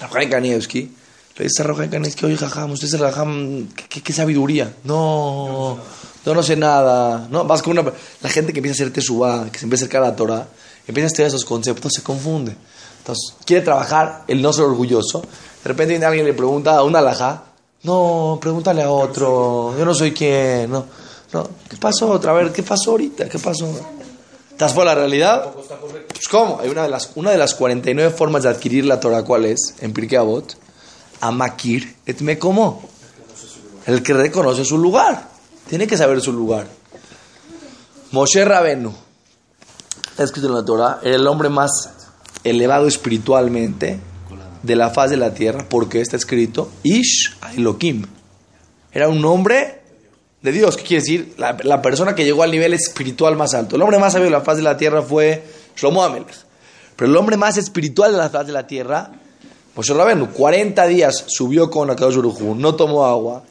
Rojain 0.00 0.30
Kanievski. 0.30 0.94
Le 1.36 1.44
dice 1.44 1.62
a 1.62 1.66
Rojain 1.66 1.88
Kanievski, 1.88 2.26
oye, 2.26 2.36
jajam, 2.36 2.72
usted 2.72 2.88
es 2.88 2.94
el 2.94 3.00
jajam, 3.00 3.68
¿qué, 3.88 4.02
qué, 4.02 4.12
sabiduría? 4.12 4.74
No, 4.82 5.78
yo 6.26 6.34
no 6.34 6.42
sé 6.42 6.56
nada. 6.56 7.28
No, 7.30 7.44
vas 7.44 7.62
con 7.62 7.78
una, 7.78 7.92
la 8.22 8.28
gente 8.28 8.52
que 8.52 8.58
empieza 8.58 8.82
a 8.82 8.86
hacer 8.86 8.92
teshuva, 8.92 9.48
que 9.52 9.58
se 9.60 9.66
empieza 9.66 9.84
a 9.84 9.86
acercar 9.86 10.02
a 10.02 10.08
la 10.08 10.16
Torah, 10.16 10.48
empieza 10.86 11.04
a 11.04 11.08
estudiar 11.08 11.28
esos 11.28 11.44
conceptos, 11.44 11.92
se 11.94 12.02
confunde. 12.02 12.56
Entonces, 12.98 13.36
quiere 13.44 13.62
trabajar 13.62 14.24
el 14.26 14.42
no 14.42 14.52
ser 14.52 14.64
orgulloso. 14.64 15.20
De 15.20 15.68
repente 15.68 15.92
viene 15.92 16.06
alguien 16.06 16.26
y 16.26 16.28
le 16.28 16.34
pregunta 16.34 16.76
a 16.76 16.82
una 16.82 16.98
alajá. 16.98 17.44
No, 17.84 18.38
pregúntale 18.40 18.82
a 18.82 18.90
otro. 18.90 19.74
Yo 19.78 19.84
no 19.84 19.94
soy 19.94 20.10
quien. 20.12 20.70
No, 20.70 20.86
no. 21.32 21.48
¿Qué 21.68 21.76
pasó 21.76 22.10
otra 22.10 22.32
vez? 22.32 22.52
¿Qué 22.52 22.62
pasó 22.62 22.92
ahorita? 22.92 23.28
¿Qué 23.28 23.38
pasó? 23.38 23.68
¿Estás 24.50 24.72
por 24.72 24.86
la 24.86 24.94
realidad? 24.94 25.52
Pues, 25.52 26.28
¿cómo? 26.28 26.58
Hay 26.60 26.68
una 26.68 26.82
de, 26.82 26.88
las, 26.88 27.10
una 27.14 27.30
de 27.30 27.38
las 27.38 27.54
49 27.54 28.12
formas 28.12 28.42
de 28.42 28.48
adquirir 28.48 28.84
la 28.84 28.98
Torah, 28.98 29.22
¿cuál 29.22 29.44
es? 29.44 29.74
En 29.80 29.92
Pirkei 29.92 30.18
Avot. 30.18 30.56
Amakir 31.20 31.96
et 32.06 32.20
me 32.20 32.38
como. 32.38 32.82
El 33.86 34.02
que 34.02 34.14
reconoce 34.14 34.64
su 34.64 34.78
lugar. 34.78 35.28
Tiene 35.68 35.86
que 35.86 35.96
saber 35.96 36.20
su 36.20 36.32
lugar. 36.32 36.66
Moshe 38.10 38.44
Rabenu, 38.44 38.94
escrito 40.16 40.48
en 40.48 40.54
la 40.54 40.64
Torah, 40.64 40.98
era 41.02 41.16
el 41.16 41.26
hombre 41.26 41.50
más 41.50 41.90
elevado 42.42 42.86
espiritualmente 42.86 44.00
de 44.62 44.76
la 44.76 44.90
faz 44.90 45.10
de 45.10 45.18
la 45.18 45.34
tierra, 45.34 45.66
porque 45.68 46.00
está 46.00 46.16
escrito 46.16 46.70
Ish 46.82 47.36
Elohim. 47.54 48.06
Era 48.90 49.08
un 49.08 49.24
hombre 49.24 49.77
de 50.42 50.52
Dios. 50.52 50.76
¿Qué 50.76 50.82
quiere 50.82 51.02
decir? 51.02 51.34
La, 51.38 51.56
la, 51.62 51.82
persona 51.82 52.14
que 52.14 52.24
llegó 52.24 52.42
al 52.42 52.50
nivel 52.50 52.74
espiritual 52.74 53.36
más 53.36 53.54
alto. 53.54 53.76
El 53.76 53.82
hombre 53.82 53.98
más 53.98 54.12
sabio 54.12 54.26
de 54.26 54.32
la 54.32 54.40
faz 54.40 54.56
de 54.56 54.62
la 54.62 54.76
tierra 54.76 55.02
fue 55.02 55.42
Shlomo 55.76 56.02
Amelech. 56.02 56.28
Pero 56.96 57.10
el 57.10 57.16
hombre 57.16 57.36
más 57.36 57.56
espiritual 57.56 58.12
de 58.12 58.18
la 58.18 58.30
faz 58.30 58.46
de 58.46 58.52
la 58.52 58.66
tierra, 58.66 59.12
Moshe 59.76 59.94
Rabenu, 59.94 60.32
40 60.32 60.86
días 60.88 61.24
subió 61.28 61.70
con 61.70 61.88
Akadosh 61.90 62.16
Baruj 62.16 62.40
no 62.56 62.74
tomó 62.74 63.06
agua, 63.06 63.44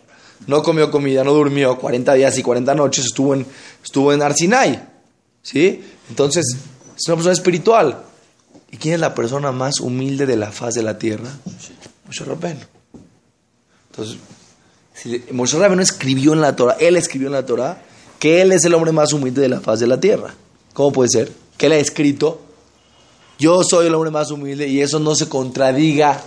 no 0.46 0.62
comió 0.62 0.92
comida, 0.92 1.24
no 1.24 1.34
durmió, 1.34 1.78
40 1.78 2.14
días 2.14 2.38
y 2.38 2.44
40 2.44 2.76
noches 2.76 3.06
estuvo 3.06 3.34
en, 3.34 3.46
estuvo 3.84 4.12
en 4.12 4.22
Arsinai. 4.22 4.84
¿Sí? 5.42 5.82
Entonces, 6.10 6.46
es 6.98 7.08
una 7.08 7.16
persona 7.16 7.34
espiritual. 7.34 8.04
¿Y 8.70 8.76
quién 8.76 8.96
es 8.96 9.00
la 9.00 9.16
persona 9.16 9.54
más 9.54 9.80
humilde 9.80 10.26
de 10.26 10.36
la 10.36 10.52
faz 10.52 10.74
de 10.74 10.84
la 10.84 10.98
tierra? 10.98 11.30
Moshe 12.06 12.26
Rabenu. 12.26 12.60
Entonces, 13.92 14.18
si 15.02 15.24
Moshe 15.32 15.58
Rabenu 15.58 15.82
escribió 15.82 16.34
en 16.34 16.42
la 16.42 16.56
Torah, 16.56 16.76
él 16.80 16.96
escribió 16.96 17.28
en 17.28 17.34
la 17.34 17.46
Torah 17.46 17.82
que 18.20 18.42
él 18.42 18.52
es 18.52 18.66
el 18.66 18.74
hombre 18.74 18.92
más 18.92 19.14
humilde 19.14 19.42
de 19.42 19.50
la 19.50 19.62
faz 19.62 19.80
de 19.80 19.88
la 19.88 20.00
tierra. 20.00 20.34
¿Cómo 20.74 20.92
puede 20.92 21.10
ser? 21.10 21.32
Que 21.56 21.68
él 21.68 21.74
ha 21.74 21.78
escrito, 21.78 22.42
yo 23.38 23.64
soy 23.64 23.88
el 23.88 23.96
hombre 23.96 24.10
más 24.10 24.32
humilde 24.32 24.68
y 24.68 24.82
eso 24.82 25.00
no 25.00 25.16
se 25.16 25.30
contradiga 25.30 26.22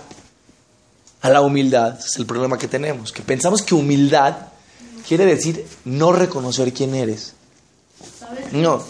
a 1.21 1.29
la 1.29 1.41
humildad. 1.41 1.99
Es 1.99 2.15
el 2.15 2.25
problema 2.25 2.57
que 2.57 2.67
tenemos, 2.67 3.11
que 3.11 3.21
pensamos 3.21 3.61
que 3.61 3.75
humildad 3.75 4.37
quiere 5.07 5.25
decir 5.25 5.65
no 5.83 6.13
reconocer 6.13 6.73
quién 6.73 6.95
eres. 6.95 7.33
No. 8.53 8.83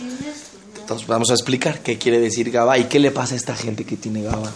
Entonces 0.79 1.07
vamos 1.07 1.31
a 1.31 1.33
explicar 1.33 1.81
qué 1.81 1.97
quiere 1.97 2.19
decir 2.19 2.51
Gaba 2.51 2.77
y 2.77 2.85
qué 2.85 3.00
le 3.00 3.09
pasa 3.11 3.33
a 3.33 3.38
esta 3.38 3.55
gente 3.55 3.83
que 3.83 3.97
tiene 3.97 4.21
Gaba. 4.21 4.51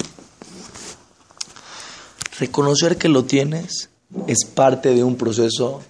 Reconocer 2.40 2.98
que 2.98 3.10
lo 3.10 3.26
tienes 3.26 3.90
es 4.28 4.46
parte 4.46 4.94
de 4.94 5.04
un 5.04 5.16
proceso 5.16 5.82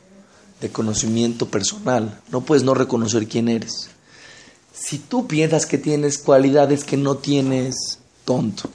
de 0.61 0.69
conocimiento 0.69 1.47
personal. 1.47 2.19
No 2.29 2.41
puedes 2.41 2.63
no 2.63 2.73
reconocer 2.73 3.27
quién 3.27 3.49
eres. 3.49 3.89
Si 4.73 4.97
tú 4.97 5.27
piensas 5.27 5.65
que 5.65 5.77
tienes 5.77 6.17
cualidades 6.17 6.83
que 6.83 6.97
no 6.97 7.15
tienes, 7.15 7.99
tonto. 8.25 8.69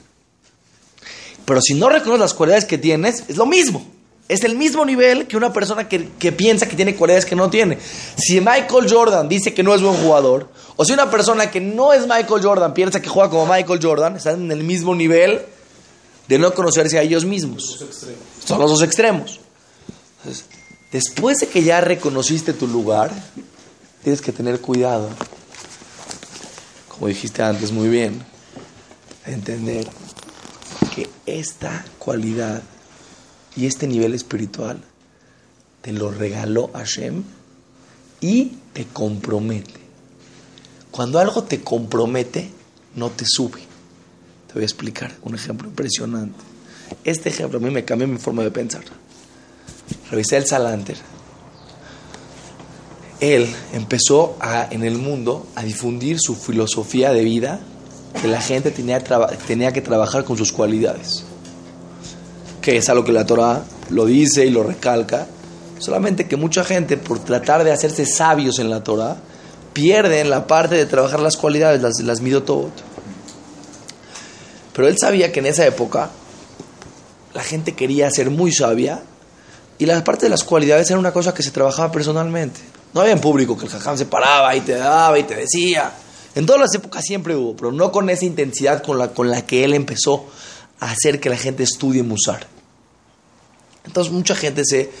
Pero 1.45 1.61
si 1.61 1.73
no 1.73 1.89
reconoces 1.89 2.21
las 2.21 2.33
cualidades 2.33 2.65
que 2.65 2.77
tienes, 2.77 3.23
es 3.27 3.37
lo 3.37 3.45
mismo. 3.45 3.85
Es 4.27 4.43
el 4.45 4.55
mismo 4.55 4.85
nivel 4.85 5.27
que 5.27 5.35
una 5.35 5.51
persona 5.51 5.89
que, 5.89 6.07
que, 6.17 6.31
piensa 6.31 6.67
que 6.67 6.77
tiene 6.77 6.95
cualidades 6.95 7.25
que 7.25 7.35
no 7.35 7.49
tiene. 7.49 7.77
Si 8.15 8.39
Michael 8.39 8.89
Jordan 8.89 9.27
dice 9.27 9.53
que 9.53 9.61
no 9.61 9.75
es 9.75 9.81
buen 9.81 9.95
jugador, 9.95 10.49
o 10.77 10.85
si 10.85 10.93
una 10.93 11.11
persona 11.11 11.51
que 11.51 11.59
no 11.59 11.91
es 11.91 12.07
Michael 12.07 12.41
Jordan 12.41 12.73
piensa 12.73 13.01
que 13.01 13.09
juega 13.09 13.29
como 13.29 13.45
Michael 13.45 13.79
Jordan, 13.83 14.15
están 14.15 14.43
en 14.45 14.51
el 14.51 14.63
mismo 14.63 14.95
nivel 14.95 15.41
de 16.29 16.39
no 16.39 16.53
conocerse 16.53 16.97
a 16.97 17.01
ellos 17.01 17.25
mismos. 17.25 17.83
Son 18.45 18.57
los 18.57 18.71
dos 18.71 18.81
extremos. 18.81 19.40
Entonces, 20.21 20.45
después 20.91 21.39
de 21.39 21.47
que 21.47 21.63
ya 21.63 21.81
reconociste 21.81 22.53
tu 22.53 22.67
lugar, 22.67 23.11
tienes 24.03 24.21
que 24.21 24.31
tener 24.31 24.61
cuidado. 24.61 25.09
Como 26.87 27.07
dijiste 27.07 27.41
antes 27.41 27.71
muy 27.71 27.89
bien, 27.89 28.23
entender 29.25 29.87
que 30.93 31.09
esta 31.25 31.83
cualidad 31.97 32.61
y 33.55 33.65
este 33.65 33.87
nivel 33.87 34.13
espiritual 34.13 34.83
te 35.81 35.91
lo 35.91 36.11
regaló 36.11 36.69
Hashem 36.73 37.23
y 38.19 38.57
te 38.73 38.85
compromete. 38.85 39.79
Cuando 40.91 41.17
algo 41.17 41.43
te 41.43 41.61
compromete, 41.61 42.51
no 42.95 43.09
te 43.09 43.25
sube. 43.27 43.61
Te 44.47 44.53
voy 44.53 44.63
a 44.63 44.65
explicar 44.65 45.15
un 45.23 45.33
ejemplo 45.33 45.67
impresionante. 45.67 46.37
Este 47.03 47.29
ejemplo 47.29 47.57
a 47.57 47.61
mí 47.61 47.71
me 47.71 47.85
cambió 47.85 48.07
mi 48.07 48.19
forma 48.19 48.43
de 48.43 48.51
pensar. 48.51 48.83
Revisé 50.11 50.35
el 50.35 50.45
Salanter. 50.45 50.97
Él 53.21 53.47
empezó 53.73 54.35
a, 54.41 54.67
en 54.69 54.83
el 54.83 54.97
mundo 54.97 55.47
a 55.55 55.63
difundir 55.63 56.17
su 56.19 56.35
filosofía 56.35 57.13
de 57.13 57.23
vida, 57.23 57.61
que 58.21 58.27
la 58.27 58.41
gente 58.41 58.71
tenía, 58.71 58.99
que 59.71 59.81
trabajar 59.81 60.25
con 60.25 60.37
sus 60.37 60.51
cualidades. 60.51 61.23
Que 62.61 62.77
es 62.77 62.89
algo 62.89 63.05
que 63.05 63.13
la 63.13 63.25
Torah 63.25 63.63
lo 63.89 64.05
dice 64.05 64.45
y 64.45 64.49
lo 64.49 64.63
recalca. 64.63 65.27
Solamente 65.79 66.27
que 66.27 66.35
mucha 66.35 66.65
gente, 66.65 66.97
por 66.97 67.19
tratar 67.19 67.63
de 67.63 67.71
hacerse 67.71 68.05
sabios 68.05 68.59
en 68.59 68.69
la 68.69 68.83
Torah, 68.83 69.17
pierden 69.71 70.29
la 70.29 70.45
parte 70.45 70.75
de 70.75 70.85
trabajar 70.85 71.21
las 71.21 71.37
cualidades, 71.37 71.81
las, 71.81 72.01
las 72.01 72.21
midotot. 72.21 72.71
Pero 74.73 74.87
él 74.87 74.97
sabía 74.99 75.31
que 75.31 75.39
en 75.39 75.45
esa 75.45 75.65
época 75.65 76.09
la 77.33 77.43
gente 77.43 77.73
quería 77.75 78.09
ser 78.11 78.29
muy 78.29 78.51
sabia 78.51 79.03
y 79.81 79.87
la 79.87 80.03
parte 80.03 80.27
de 80.27 80.29
las 80.29 80.43
cualidades 80.43 80.91
era 80.91 80.99
una 80.99 81.11
cosa 81.11 81.33
que 81.33 81.41
se 81.41 81.49
trabajaba 81.49 81.91
personalmente. 81.91 82.61
No 82.93 83.01
había 83.01 83.13
en 83.13 83.19
público 83.19 83.57
que 83.57 83.65
el 83.65 83.71
jajam 83.71 83.97
se 83.97 84.05
paraba 84.05 84.55
y 84.55 84.61
te 84.61 84.75
daba 84.75 85.17
y 85.17 85.23
te 85.23 85.33
decía. 85.33 85.91
En 86.35 86.45
todas 86.45 86.61
las 86.61 86.75
épocas 86.75 87.03
siempre 87.03 87.35
hubo, 87.35 87.55
pero 87.55 87.71
no 87.71 87.91
con 87.91 88.07
esa 88.11 88.25
intensidad 88.25 88.83
con 88.83 88.99
la, 88.99 89.07
con 89.07 89.31
la 89.31 89.43
que 89.43 89.63
él 89.63 89.73
empezó 89.73 90.27
a 90.79 90.91
hacer 90.91 91.19
que 91.19 91.31
la 91.31 91.35
gente 91.35 91.63
estudie 91.63 92.03
musar. 92.03 92.45
Entonces 93.83 94.13
mucha 94.13 94.35
gente 94.35 94.61
se 94.65 94.91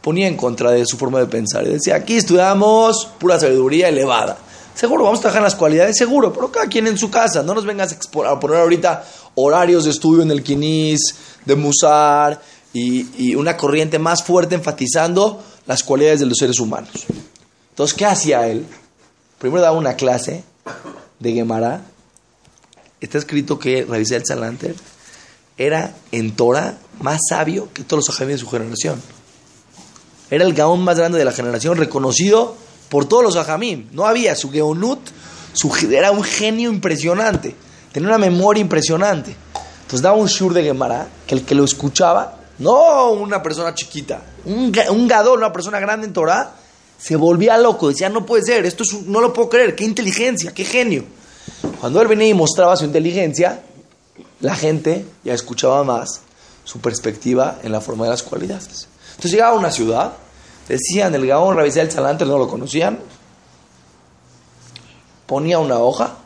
ponía 0.00 0.26
en 0.26 0.38
contra 0.38 0.70
de 0.70 0.86
su 0.86 0.96
forma 0.96 1.18
de 1.18 1.26
pensar 1.26 1.66
y 1.66 1.72
decía, 1.72 1.96
aquí 1.96 2.16
estudiamos 2.16 3.10
pura 3.18 3.38
sabiduría 3.38 3.90
elevada. 3.90 4.38
Seguro, 4.74 5.04
vamos 5.04 5.18
a 5.18 5.22
trabajar 5.22 5.42
las 5.42 5.54
cualidades, 5.54 5.98
seguro, 5.98 6.32
pero 6.32 6.50
cada 6.50 6.66
quien 6.66 6.86
en 6.86 6.96
su 6.96 7.10
casa. 7.10 7.42
No 7.42 7.52
nos 7.52 7.66
vengas 7.66 7.94
a 8.26 8.40
poner 8.40 8.56
ahorita 8.56 9.04
horarios 9.34 9.84
de 9.84 9.90
estudio 9.90 10.22
en 10.22 10.30
el 10.30 10.42
Quinis, 10.42 11.14
de 11.44 11.56
Musar 11.56 12.40
y, 12.72 13.34
una 13.34 13.56
corriente 13.56 13.98
más 13.98 14.22
fuerte 14.22 14.54
enfatizando 14.54 15.42
las 15.66 15.82
cualidades 15.82 16.20
de 16.20 16.26
los 16.26 16.38
seres 16.38 16.60
humanos. 16.60 16.90
Entonces, 17.70 17.96
¿qué 17.96 18.06
hacía 18.06 18.46
él? 18.46 18.66
Primero 19.38 19.62
daba 19.62 19.76
una 19.76 19.94
clase 19.94 20.44
de 21.18 21.32
Gemara. 21.32 21.82
Está 23.00 23.18
escrito 23.18 23.58
que 23.58 23.86
Ravisel 23.88 24.18
el 24.18 24.26
Salanter 24.26 24.74
era 25.56 25.94
en 26.12 26.32
Torah 26.32 26.78
más 27.00 27.20
sabio 27.28 27.68
que 27.72 27.82
todos 27.82 28.06
los 28.06 28.14
ajamíes 28.14 28.40
de 28.40 28.44
su 28.44 28.50
generación. 28.50 29.00
Era 30.30 30.44
el 30.44 30.54
gaón 30.54 30.82
más 30.84 30.98
grande 30.98 31.18
de 31.18 31.24
la 31.24 31.32
generación, 31.32 31.76
reconocido 31.76 32.54
por 32.88 33.06
todos 33.06 33.22
los 33.22 33.36
ajamim. 33.36 33.88
No 33.92 34.06
había 34.06 34.36
su 34.36 34.50
geonut, 34.50 35.00
su, 35.52 35.74
era 35.90 36.12
un 36.12 36.22
genio 36.22 36.70
impresionante. 36.70 37.54
Tenía 37.92 38.08
una 38.08 38.18
memoria 38.18 38.60
impresionante. 38.60 39.34
Entonces 39.82 40.02
daba 40.02 40.16
un 40.16 40.28
shur 40.28 40.54
de 40.54 40.62
Gemara 40.62 41.08
que 41.26 41.34
el 41.34 41.44
que 41.44 41.54
lo 41.54 41.64
escuchaba, 41.64 42.39
no 42.60 43.10
una 43.10 43.42
persona 43.42 43.74
chiquita, 43.74 44.22
un, 44.44 44.72
un 44.90 45.12
una 45.32 45.52
persona 45.52 45.80
grande 45.80 46.06
en 46.06 46.12
Torah, 46.12 46.54
se 46.98 47.16
volvía 47.16 47.56
loco. 47.56 47.88
Decía, 47.88 48.08
no 48.08 48.26
puede 48.26 48.44
ser, 48.44 48.66
esto 48.66 48.82
es, 48.82 49.02
no 49.06 49.20
lo 49.20 49.32
puedo 49.32 49.48
creer, 49.48 49.74
qué 49.74 49.84
inteligencia, 49.84 50.52
qué 50.52 50.64
genio. 50.64 51.04
Cuando 51.80 52.00
él 52.02 52.08
venía 52.08 52.28
y 52.28 52.34
mostraba 52.34 52.76
su 52.76 52.84
inteligencia, 52.84 53.62
la 54.40 54.54
gente 54.54 55.06
ya 55.24 55.32
escuchaba 55.32 55.82
más 55.84 56.20
su 56.64 56.80
perspectiva 56.80 57.58
en 57.62 57.72
la 57.72 57.80
forma 57.80 58.04
de 58.04 58.10
las 58.10 58.22
cualidades. 58.22 58.88
Entonces 59.10 59.32
llegaba 59.32 59.56
a 59.56 59.58
una 59.58 59.70
ciudad, 59.70 60.12
decían 60.68 61.14
el 61.14 61.26
Gaón 61.26 61.56
Rabisel 61.56 61.86
el 61.86 61.90
Salanter, 61.90 62.28
no 62.28 62.38
lo 62.38 62.48
conocían, 62.48 62.98
ponía 65.26 65.58
una 65.58 65.78
hoja, 65.78 66.16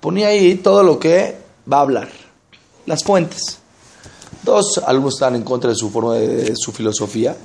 ponía 0.00 0.28
ahí 0.28 0.56
todo 0.56 0.82
lo 0.82 0.98
que 0.98 1.38
va 1.72 1.78
a 1.78 1.82
hablar, 1.82 2.08
las 2.86 3.04
fuentes. 3.04 3.60
Dos 4.42 4.78
alumnos 4.86 5.14
estaban 5.14 5.36
en 5.36 5.42
contra 5.42 5.70
de 5.70 5.76
su 5.76 5.90
forma 5.90 6.14
de, 6.14 6.54
su 6.56 6.72
filosofía, 6.72 7.36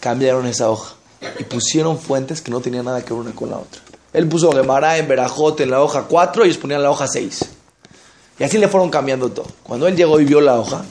cambiaron 0.00 0.46
esa 0.46 0.70
hoja 0.70 0.94
y 1.38 1.44
pusieron 1.44 1.98
fuentes 1.98 2.40
que 2.40 2.50
no 2.50 2.60
tenían 2.60 2.84
nada 2.84 3.04
que 3.04 3.12
ver 3.12 3.22
una 3.22 3.34
con 3.34 3.50
la 3.50 3.58
otra. 3.58 3.80
Él 4.12 4.28
puso 4.28 4.52
Gemara 4.52 4.96
en 4.98 5.08
Verajote 5.08 5.64
en 5.64 5.70
la 5.70 5.82
hoja 5.82 6.04
4 6.08 6.44
y 6.44 6.48
ellos 6.48 6.58
ponían 6.58 6.82
la 6.82 6.90
hoja 6.90 7.06
6. 7.06 7.44
Y 8.38 8.44
así 8.44 8.58
le 8.58 8.68
fueron 8.68 8.90
cambiando 8.90 9.30
todo. 9.30 9.46
Cuando 9.62 9.86
él 9.86 9.96
llegó 9.96 10.20
y 10.20 10.24
vio 10.24 10.40
la 10.40 10.58
hoja, 10.58 10.84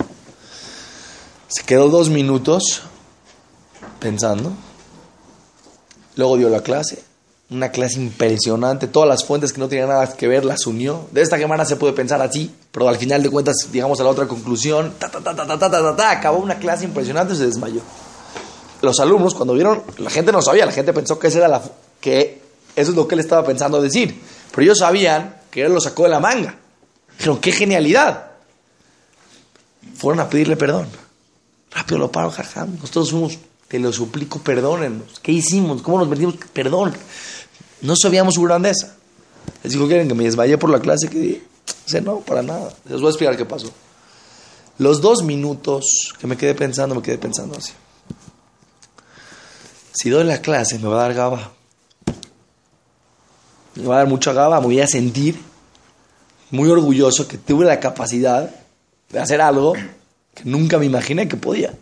se 1.47 1.63
quedó 1.63 1.89
dos 1.89 2.09
minutos 2.09 2.81
pensando. 3.99 4.51
Luego 6.15 6.37
dio 6.37 6.49
la 6.49 6.61
clase. 6.61 7.06
Una 7.49 7.71
clase 7.71 7.99
impresionante. 7.99 8.87
Todas 8.87 9.07
las 9.07 9.23
fuentes 9.23 9.53
que 9.53 9.59
no 9.59 9.69
tenían 9.69 9.87
nada 9.87 10.13
que 10.13 10.27
ver 10.27 10.43
las 10.43 10.67
unió. 10.67 11.07
De 11.11 11.21
esta 11.21 11.37
semana 11.37 11.63
se 11.63 11.77
puede 11.77 11.93
pensar 11.93 12.21
así, 12.21 12.53
pero 12.71 12.89
al 12.89 12.97
final 12.97 13.23
de 13.23 13.29
cuentas 13.29 13.55
llegamos 13.71 13.99
a 13.99 14.03
la 14.03 14.09
otra 14.09 14.27
conclusión. 14.27 14.93
Ta, 14.99 15.09
ta, 15.09 15.21
ta, 15.21 15.35
ta, 15.35 15.47
ta, 15.47 15.59
ta, 15.59 15.95
ta, 15.95 16.11
Acabó 16.11 16.39
una 16.39 16.59
clase 16.59 16.83
impresionante 16.83 17.33
y 17.33 17.37
se 17.37 17.45
desmayó. 17.45 17.81
Los 18.81 18.99
alumnos, 18.99 19.33
cuando 19.33 19.53
vieron, 19.53 19.81
la 19.97 20.09
gente 20.09 20.31
no 20.31 20.41
sabía, 20.41 20.65
la 20.65 20.71
gente 20.71 20.93
pensó 20.93 21.17
que, 21.17 21.27
esa 21.27 21.39
era 21.39 21.47
la, 21.47 21.61
que 22.01 22.41
eso 22.75 22.91
es 22.91 22.97
lo 22.97 23.07
que 23.07 23.15
él 23.15 23.21
estaba 23.21 23.45
pensando 23.45 23.81
decir. 23.81 24.21
Pero 24.51 24.63
ellos 24.63 24.79
sabían 24.79 25.37
que 25.49 25.63
él 25.63 25.73
lo 25.73 25.79
sacó 25.79 26.03
de 26.03 26.09
la 26.09 26.19
manga. 26.19 26.55
Dijeron, 27.17 27.39
qué 27.39 27.51
genialidad. 27.51 28.31
Fueron 29.95 30.19
a 30.19 30.29
pedirle 30.29 30.55
perdón. 30.57 30.87
Rápido 31.71 31.97
lo 31.97 32.11
paro, 32.11 32.29
jajam. 32.29 32.77
Nosotros 32.79 33.11
fuimos, 33.11 33.39
te 33.67 33.79
lo 33.79 33.91
suplico, 33.91 34.39
perdónenos. 34.39 35.19
¿Qué 35.21 35.31
hicimos? 35.31 35.81
¿Cómo 35.81 35.99
nos 35.99 36.07
metimos? 36.07 36.35
Perdón. 36.53 36.93
No 37.81 37.95
sabíamos 37.95 38.35
su 38.35 38.41
grandeza. 38.41 38.95
Les 39.63 39.73
dijo, 39.73 39.87
¿quieren 39.87 40.07
que 40.07 40.13
me 40.13 40.23
desmayé 40.23 40.57
por 40.57 40.69
la 40.69 40.79
clase? 40.79 41.09
Que 41.09 41.19
dice, 41.85 42.01
no, 42.01 42.19
para 42.19 42.41
nada. 42.41 42.73
Les 42.85 42.99
voy 42.99 43.07
a 43.07 43.09
explicar 43.09 43.35
qué 43.35 43.45
pasó. 43.45 43.71
Los 44.77 45.01
dos 45.01 45.23
minutos 45.23 46.13
que 46.19 46.27
me 46.27 46.37
quedé 46.37 46.53
pensando, 46.53 46.95
me 46.95 47.01
quedé 47.01 47.17
pensando 47.17 47.57
así. 47.57 47.73
Si 49.93 50.09
doy 50.09 50.23
la 50.23 50.41
clase, 50.41 50.79
me 50.79 50.87
va 50.87 50.99
a 50.99 51.07
dar 51.07 51.13
gaba. 51.13 51.51
Me 53.75 53.85
va 53.85 53.95
a 53.95 53.97
dar 53.99 54.07
mucha 54.07 54.31
gaba, 54.33 54.59
me 54.59 54.67
voy 54.67 54.79
a 54.79 54.87
sentir 54.87 55.39
muy 56.51 56.69
orgulloso 56.69 57.27
que 57.27 57.37
tuve 57.37 57.65
la 57.65 57.79
capacidad 57.79 58.49
de 59.09 59.19
hacer 59.19 59.41
algo 59.41 59.73
que 59.73 60.43
nunca 60.45 60.77
me 60.77 60.85
imaginé 60.85 61.27
que 61.27 61.35
podía. 61.35 61.73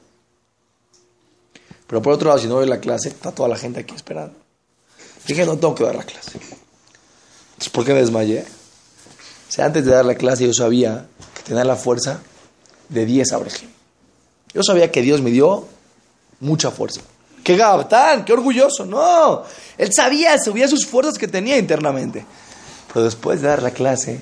Pero 1.87 2.01
por 2.01 2.13
otro 2.13 2.29
lado, 2.29 2.39
si 2.39 2.47
no 2.47 2.55
doy 2.55 2.67
la 2.67 2.79
clase, 2.79 3.09
está 3.09 3.31
toda 3.31 3.49
la 3.49 3.57
gente 3.57 3.79
aquí 3.79 3.93
esperando. 3.93 4.35
Dije, 5.27 5.45
no 5.45 5.57
tengo 5.57 5.75
que 5.75 5.83
dar 5.83 5.95
la 5.95 6.03
clase. 6.03 6.33
Entonces, 6.33 7.69
¿por 7.71 7.85
qué 7.85 7.93
me 7.93 7.99
desmayé? 8.01 8.41
O 8.41 9.51
sea, 9.51 9.65
antes 9.65 9.85
de 9.85 9.91
dar 9.91 10.05
la 10.05 10.15
clase 10.15 10.45
yo 10.45 10.53
sabía 10.53 11.07
que 11.35 11.43
tenía 11.43 11.63
la 11.63 11.75
fuerza 11.75 12.21
de 12.89 13.05
10 13.05 13.31
abrejim. 13.33 13.69
Yo 14.53 14.63
sabía 14.63 14.91
que 14.91 15.01
Dios 15.01 15.21
me 15.21 15.31
dio 15.31 15.65
mucha 16.39 16.71
fuerza. 16.71 17.01
¡Qué 17.43 17.55
gabtán! 17.55 18.25
¡Qué 18.25 18.33
orgulloso! 18.33 18.85
No, 18.85 19.43
él 19.77 19.91
sabía, 19.93 20.37
sabía 20.37 20.67
sus 20.67 20.85
fuerzas 20.85 21.17
que 21.17 21.27
tenía 21.27 21.57
internamente. 21.57 22.25
Pero 22.91 23.05
después 23.05 23.41
de 23.41 23.49
dar 23.49 23.61
la 23.61 23.71
clase, 23.71 24.21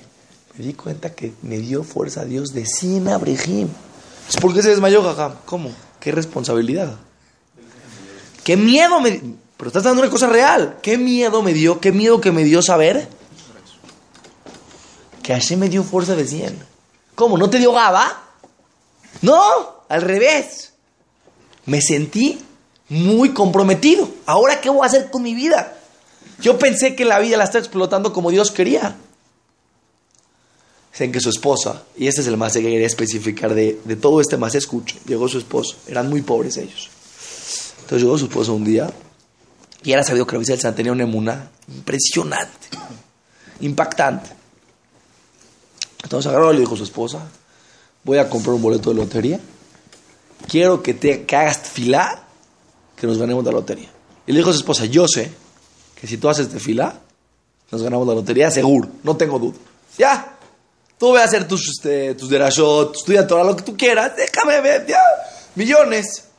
me 0.58 0.66
di 0.66 0.74
cuenta 0.74 1.14
que 1.14 1.34
me 1.42 1.58
dio 1.58 1.84
fuerza 1.84 2.22
a 2.22 2.26
Dios 2.26 2.54
de 2.54 2.66
100 2.66 3.08
abrejim. 3.08 3.70
¿Por 4.42 4.54
qué 4.54 4.62
se 4.62 4.70
desmayó, 4.70 5.04
Jajam? 5.04 5.36
¿Cómo? 5.46 5.72
¿Qué 6.00 6.12
responsabilidad? 6.12 6.96
¿Qué 8.44 8.58
miedo 8.58 9.00
me 9.00 9.22
Pero 9.58 9.68
estás 9.68 9.84
dando 9.84 10.02
una 10.02 10.12
cosa 10.12 10.28
real. 10.28 10.78
¿Qué 10.82 10.98
miedo 10.98 11.42
me 11.42 11.54
dio? 11.54 11.80
¿Qué 11.80 11.92
miedo 11.92 12.20
que 12.20 12.32
me 12.32 12.44
dio 12.44 12.62
saber? 12.62 13.08
Que 15.22 15.34
Hashem 15.34 15.60
me 15.60 15.70
dio 15.70 15.84
fuerza 15.84 16.16
de 16.16 16.28
100. 16.28 16.58
¿Cómo? 17.16 17.38
¿No 17.38 17.50
te 17.50 17.60
dio 17.60 17.72
Gaba? 17.72 18.22
No, 19.22 19.86
al 19.88 20.02
revés. 20.02 20.74
Me 21.66 21.82
sentí 21.82 22.40
muy 22.90 23.30
comprometido. 23.30 24.10
¿Ahora 24.26 24.60
qué 24.60 24.70
voy 24.70 24.84
a 24.84 24.88
hacer 24.88 25.10
con 25.10 25.24
mi 25.24 25.34
vida? 25.34 25.78
Yo 26.40 26.60
pensé 26.60 26.96
que 26.96 27.06
la 27.06 27.20
vida 27.20 27.38
la 27.38 27.46
estaba 27.46 27.60
explotando 27.60 28.12
como 28.12 28.32
Dios 28.32 28.52
quería. 28.52 28.98
Dicen 30.92 31.12
que 31.12 31.20
su 31.20 31.30
esposa, 31.30 31.84
y 31.98 32.08
este 32.08 32.22
es 32.22 32.28
el 32.28 32.38
más 32.38 32.54
que 32.54 32.62
quería 32.62 32.86
especificar 32.86 33.56
de, 33.56 33.74
todo 34.00 34.22
este 34.22 34.38
más 34.38 34.54
escucho, 34.54 34.96
llegó 35.08 35.28
su 35.28 35.40
esposo, 35.40 35.76
eran 35.88 36.08
muy 36.08 36.22
pobres 36.22 36.58
ellos. 36.58 36.90
Entonces 37.84 38.02
llegó 38.02 38.18
su 38.18 38.26
esposo 38.26 38.54
un 38.54 38.64
día 38.64 38.90
y 39.84 39.92
era 39.92 40.04
sabido 40.04 40.26
que 40.26 40.38
la 40.38 40.58
San 40.58 40.74
tenía 40.74 40.92
una 40.92 41.04
emuna 41.04 41.52
impresionante, 41.68 42.70
impactante. 43.60 44.30
Entonces 46.02 46.30
agarró 46.30 46.52
y 46.52 46.56
le 46.56 46.62
dijo 46.62 46.76
a 46.76 46.78
su 46.78 46.84
esposa, 46.84 47.20
voy 48.04 48.18
a 48.18 48.30
comprar 48.30 48.56
un 48.56 48.62
boleto 48.62 48.90
de 48.90 48.96
lotería, 48.96 49.40
quiero 50.48 50.82
que, 50.82 50.94
te, 50.94 51.26
que 51.26 51.36
hagas 51.36 51.58
fila, 51.58 52.24
que 52.96 53.06
nos 53.06 53.18
ganemos 53.18 53.44
la 53.44 53.52
lotería. 53.52 53.90
Y 54.26 54.32
le 54.32 54.40
dijo 54.40 54.50
a 54.50 54.54
su 54.54 54.60
esposa, 54.60 54.86
yo 54.86 55.08
sé 55.08 55.32
que 56.00 56.08
si 56.08 56.18
tú 56.18 56.30
haces 56.30 56.48
fila, 56.62 57.00
nos 57.72 57.84
ganamos 57.84 58.08
la 58.08 58.14
lotería, 58.14 58.50
seguro, 58.50 58.90
no 59.04 59.18
tengo 59.18 59.40
duda. 59.40 59.58
Ya, 59.98 60.34
Tú 61.04 61.12
ve 61.12 61.20
a 61.20 61.26
hacer 61.26 61.46
tus, 61.46 61.68
este, 61.68 62.16
tus 62.16 62.30
derashot, 62.30 62.96
estudia 62.96 63.28
todo 63.28 63.44
lo 63.44 63.58
que 63.58 63.64
tú 63.64 63.76
quieras, 63.76 64.14
déjame 64.16 64.62
ver, 64.62 64.86
ya, 64.88 65.02
millones. 65.54 66.30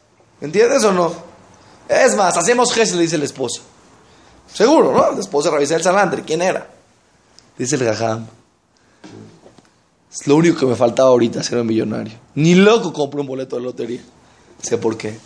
¿Entiendes 0.41 0.83
o 0.85 0.93
no? 0.93 1.34
Es 1.89 2.17
más, 2.17 2.37
hacemos 2.37 2.73
gestos, 2.73 2.97
le 2.97 3.03
dice 3.03 3.19
la 3.19 3.25
esposa. 3.25 3.61
Seguro, 4.53 4.93
¿no? 4.93 5.13
La 5.13 5.21
esposa 5.21 5.51
de 5.51 5.65
el 5.65 5.83
Salandre, 5.83 6.23
¿quién 6.23 6.43
era? 6.43 6.69
Dice 7.59 7.77
el 7.77 7.85
Gajam. 7.85 8.27
Es 10.13 10.27
lo 10.27 10.37
único 10.37 10.59
que 10.59 10.67
me 10.67 10.77
faltaba 10.77 11.09
ahorita, 11.09 11.43
ser 11.43 11.59
un 11.59 11.67
millonario. 11.67 12.15
Ni 12.37 12.55
loco 12.55 12.93
compro 12.93 13.21
un 13.21 13.27
boleto 13.27 13.57
de 13.57 13.63
lotería. 13.63 14.01
Sé 14.63 14.79
por 14.79 14.97
qué. 14.97 15.19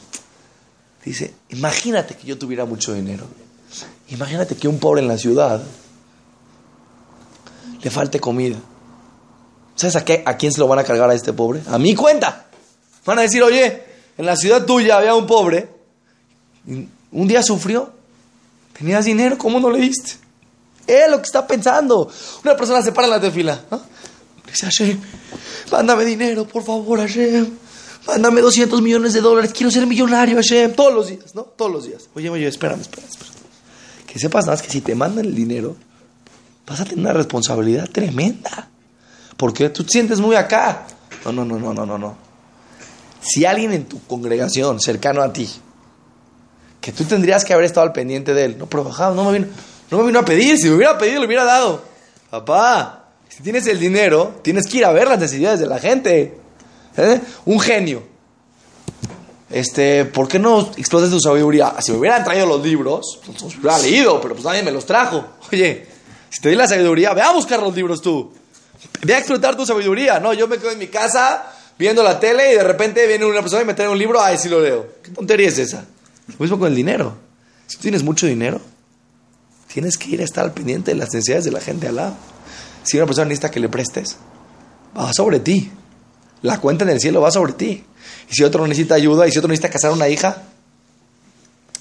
Dice, 1.04 1.34
imagínate 1.50 2.16
que 2.16 2.26
yo 2.26 2.38
tuviera 2.38 2.64
mucho 2.64 2.94
dinero. 2.94 3.24
Imagínate 4.08 4.56
que 4.56 4.66
un 4.66 4.78
pobre 4.78 5.02
en 5.02 5.08
la 5.08 5.18
ciudad 5.18 5.62
le 7.82 7.90
falte 7.90 8.18
comida. 8.18 8.56
¿Sabes 9.74 9.96
a, 9.96 10.04
a 10.24 10.36
quién 10.36 10.52
se 10.52 10.58
lo 10.58 10.66
van 10.66 10.78
a 10.78 10.84
cargar 10.84 11.10
a 11.10 11.14
este 11.14 11.32
pobre? 11.32 11.60
A 11.68 11.78
mi 11.78 11.94
cuenta. 11.94 12.46
Van 13.04 13.18
a 13.18 13.22
decir, 13.22 13.42
oye, 13.42 13.84
en 14.16 14.26
la 14.26 14.36
ciudad 14.36 14.64
tuya 14.64 14.98
había 14.98 15.14
un 15.14 15.26
pobre, 15.26 15.68
un 17.10 17.28
día 17.28 17.42
sufrió, 17.42 17.92
tenías 18.76 19.04
dinero, 19.04 19.38
¿cómo 19.38 19.58
no 19.60 19.70
le 19.70 19.80
diste? 19.80 20.12
Es 20.86 21.10
lo 21.10 21.18
que 21.18 21.24
está 21.24 21.46
pensando. 21.46 22.10
Una 22.44 22.56
persona 22.56 22.82
se 22.82 22.92
para 22.92 23.06
en 23.06 23.10
la 23.12 23.20
tefila. 23.20 23.60
¿no? 23.70 23.80
Dice, 24.46 24.64
Hashem, 24.64 24.98
mándame 25.70 26.04
dinero, 26.04 26.46
por 26.46 26.62
favor, 26.62 26.98
Hashem. 26.98 27.46
Mándame 28.06 28.40
200 28.40 28.80
millones 28.80 29.12
de 29.12 29.20
dólares. 29.20 29.52
Quiero 29.52 29.70
ser 29.70 29.86
millonario, 29.86 30.36
Hashem. 30.36 30.72
Todos 30.72 30.94
los 30.94 31.08
días, 31.08 31.34
¿no? 31.34 31.42
Todos 31.42 31.70
los 31.70 31.84
días. 31.86 32.08
Oye, 32.14 32.30
oye, 32.30 32.46
espérame, 32.46 32.80
espérame. 32.80 33.08
Que 34.06 34.18
sepas 34.18 34.46
nada 34.46 34.56
más 34.56 34.62
que 34.62 34.70
si 34.70 34.80
te 34.80 34.94
mandan 34.94 35.26
el 35.26 35.34
dinero, 35.34 35.76
vas 36.66 36.80
a 36.80 36.84
tener 36.84 37.00
una 37.00 37.12
responsabilidad 37.12 37.88
tremenda. 37.90 38.70
Porque 39.36 39.68
tú 39.68 39.84
te 39.84 39.90
sientes 39.92 40.20
muy 40.20 40.36
acá. 40.36 40.86
No, 41.26 41.32
no, 41.32 41.44
no, 41.44 41.58
no, 41.58 41.74
no, 41.74 41.84
no, 41.84 41.98
no. 41.98 42.16
Si 43.20 43.44
alguien 43.44 43.72
en 43.72 43.84
tu 43.84 44.00
congregación, 44.04 44.80
cercano 44.80 45.22
a 45.22 45.32
ti, 45.32 45.48
que 46.80 46.92
tú 46.92 47.04
tendrías 47.04 47.44
que 47.44 47.52
haber 47.52 47.64
estado 47.64 47.86
al 47.86 47.92
pendiente 47.92 48.34
de 48.34 48.44
él, 48.44 48.58
no, 48.58 48.66
pero 48.66 48.84
no 49.14 49.24
me 49.24 49.38
vino, 49.38 49.46
no 49.90 49.98
me 49.98 50.06
vino 50.06 50.18
a 50.18 50.24
pedir, 50.24 50.58
si 50.58 50.68
me 50.68 50.76
hubiera 50.76 50.96
pedido, 50.98 51.20
le 51.20 51.26
hubiera 51.26 51.44
dado. 51.44 51.82
Papá, 52.30 53.08
si 53.28 53.42
tienes 53.42 53.66
el 53.66 53.78
dinero, 53.78 54.40
tienes 54.42 54.66
que 54.66 54.78
ir 54.78 54.84
a 54.84 54.92
ver 54.92 55.08
las 55.08 55.18
necesidades 55.18 55.60
de 55.60 55.66
la 55.66 55.78
gente. 55.78 56.38
¿Eh? 56.96 57.20
Un 57.46 57.60
genio. 57.60 58.02
Este, 59.50 60.04
¿por 60.04 60.28
qué 60.28 60.38
no 60.38 60.72
explotas 60.76 61.10
tu 61.10 61.20
sabiduría? 61.20 61.74
Si 61.80 61.92
me 61.92 61.98
hubieran 61.98 62.22
traído 62.22 62.46
los 62.46 62.62
libros, 62.62 63.20
pues 63.24 63.40
los 63.40 63.56
hubiera 63.56 63.78
leído, 63.78 64.20
pero 64.20 64.34
pues 64.34 64.44
nadie 64.44 64.62
me 64.62 64.70
los 64.70 64.84
trajo. 64.84 65.24
Oye, 65.52 65.86
si 66.28 66.40
te 66.40 66.50
di 66.50 66.56
la 66.56 66.66
sabiduría, 66.66 67.14
ve 67.14 67.22
a 67.22 67.32
buscar 67.32 67.60
los 67.60 67.74
libros 67.74 68.02
tú. 68.02 68.32
Ve 69.02 69.14
a 69.14 69.18
explotar 69.18 69.56
tu 69.56 69.64
sabiduría. 69.64 70.20
No, 70.20 70.34
yo 70.34 70.48
me 70.48 70.58
quedo 70.58 70.72
en 70.72 70.78
mi 70.78 70.88
casa 70.88 71.46
viendo 71.78 72.02
la 72.02 72.18
tele 72.20 72.52
y 72.52 72.56
de 72.56 72.64
repente 72.64 73.06
viene 73.06 73.24
una 73.24 73.40
persona 73.40 73.62
y 73.62 73.64
me 73.64 73.74
trae 73.74 73.88
un 73.88 73.98
libro, 73.98 74.20
ay, 74.20 74.36
sí 74.36 74.48
lo 74.48 74.60
leo. 74.60 74.86
¿Qué 75.02 75.12
tontería 75.12 75.48
es 75.48 75.58
esa? 75.58 75.84
Lo 76.28 76.36
mismo 76.38 76.58
con 76.58 76.68
el 76.68 76.74
dinero. 76.74 77.16
Si 77.66 77.76
tú 77.76 77.82
tienes 77.82 78.02
mucho 78.02 78.26
dinero, 78.26 78.60
tienes 79.72 79.96
que 79.96 80.10
ir 80.10 80.20
a 80.20 80.24
estar 80.24 80.44
al 80.44 80.52
pendiente 80.52 80.92
de 80.92 80.96
las 80.96 81.08
necesidades 81.12 81.44
de 81.44 81.50
la 81.50 81.60
gente 81.60 81.88
al 81.88 81.96
lado. 81.96 82.14
Si 82.82 82.96
una 82.96 83.06
persona 83.06 83.26
necesita 83.26 83.50
que 83.50 83.60
le 83.60 83.68
prestes, 83.68 84.16
va 84.96 85.12
sobre 85.12 85.40
ti. 85.40 85.70
La 86.42 86.60
cuenta 86.60 86.84
en 86.84 86.90
el 86.90 87.00
cielo 87.00 87.20
va 87.20 87.30
sobre 87.30 87.54
ti. 87.54 87.84
Y 88.30 88.34
si 88.34 88.44
otro 88.44 88.66
necesita 88.66 88.94
ayuda, 88.94 89.26
y 89.26 89.32
si 89.32 89.38
otro 89.38 89.48
necesita 89.48 89.70
casar 89.70 89.92
una 89.92 90.08
hija, 90.08 90.42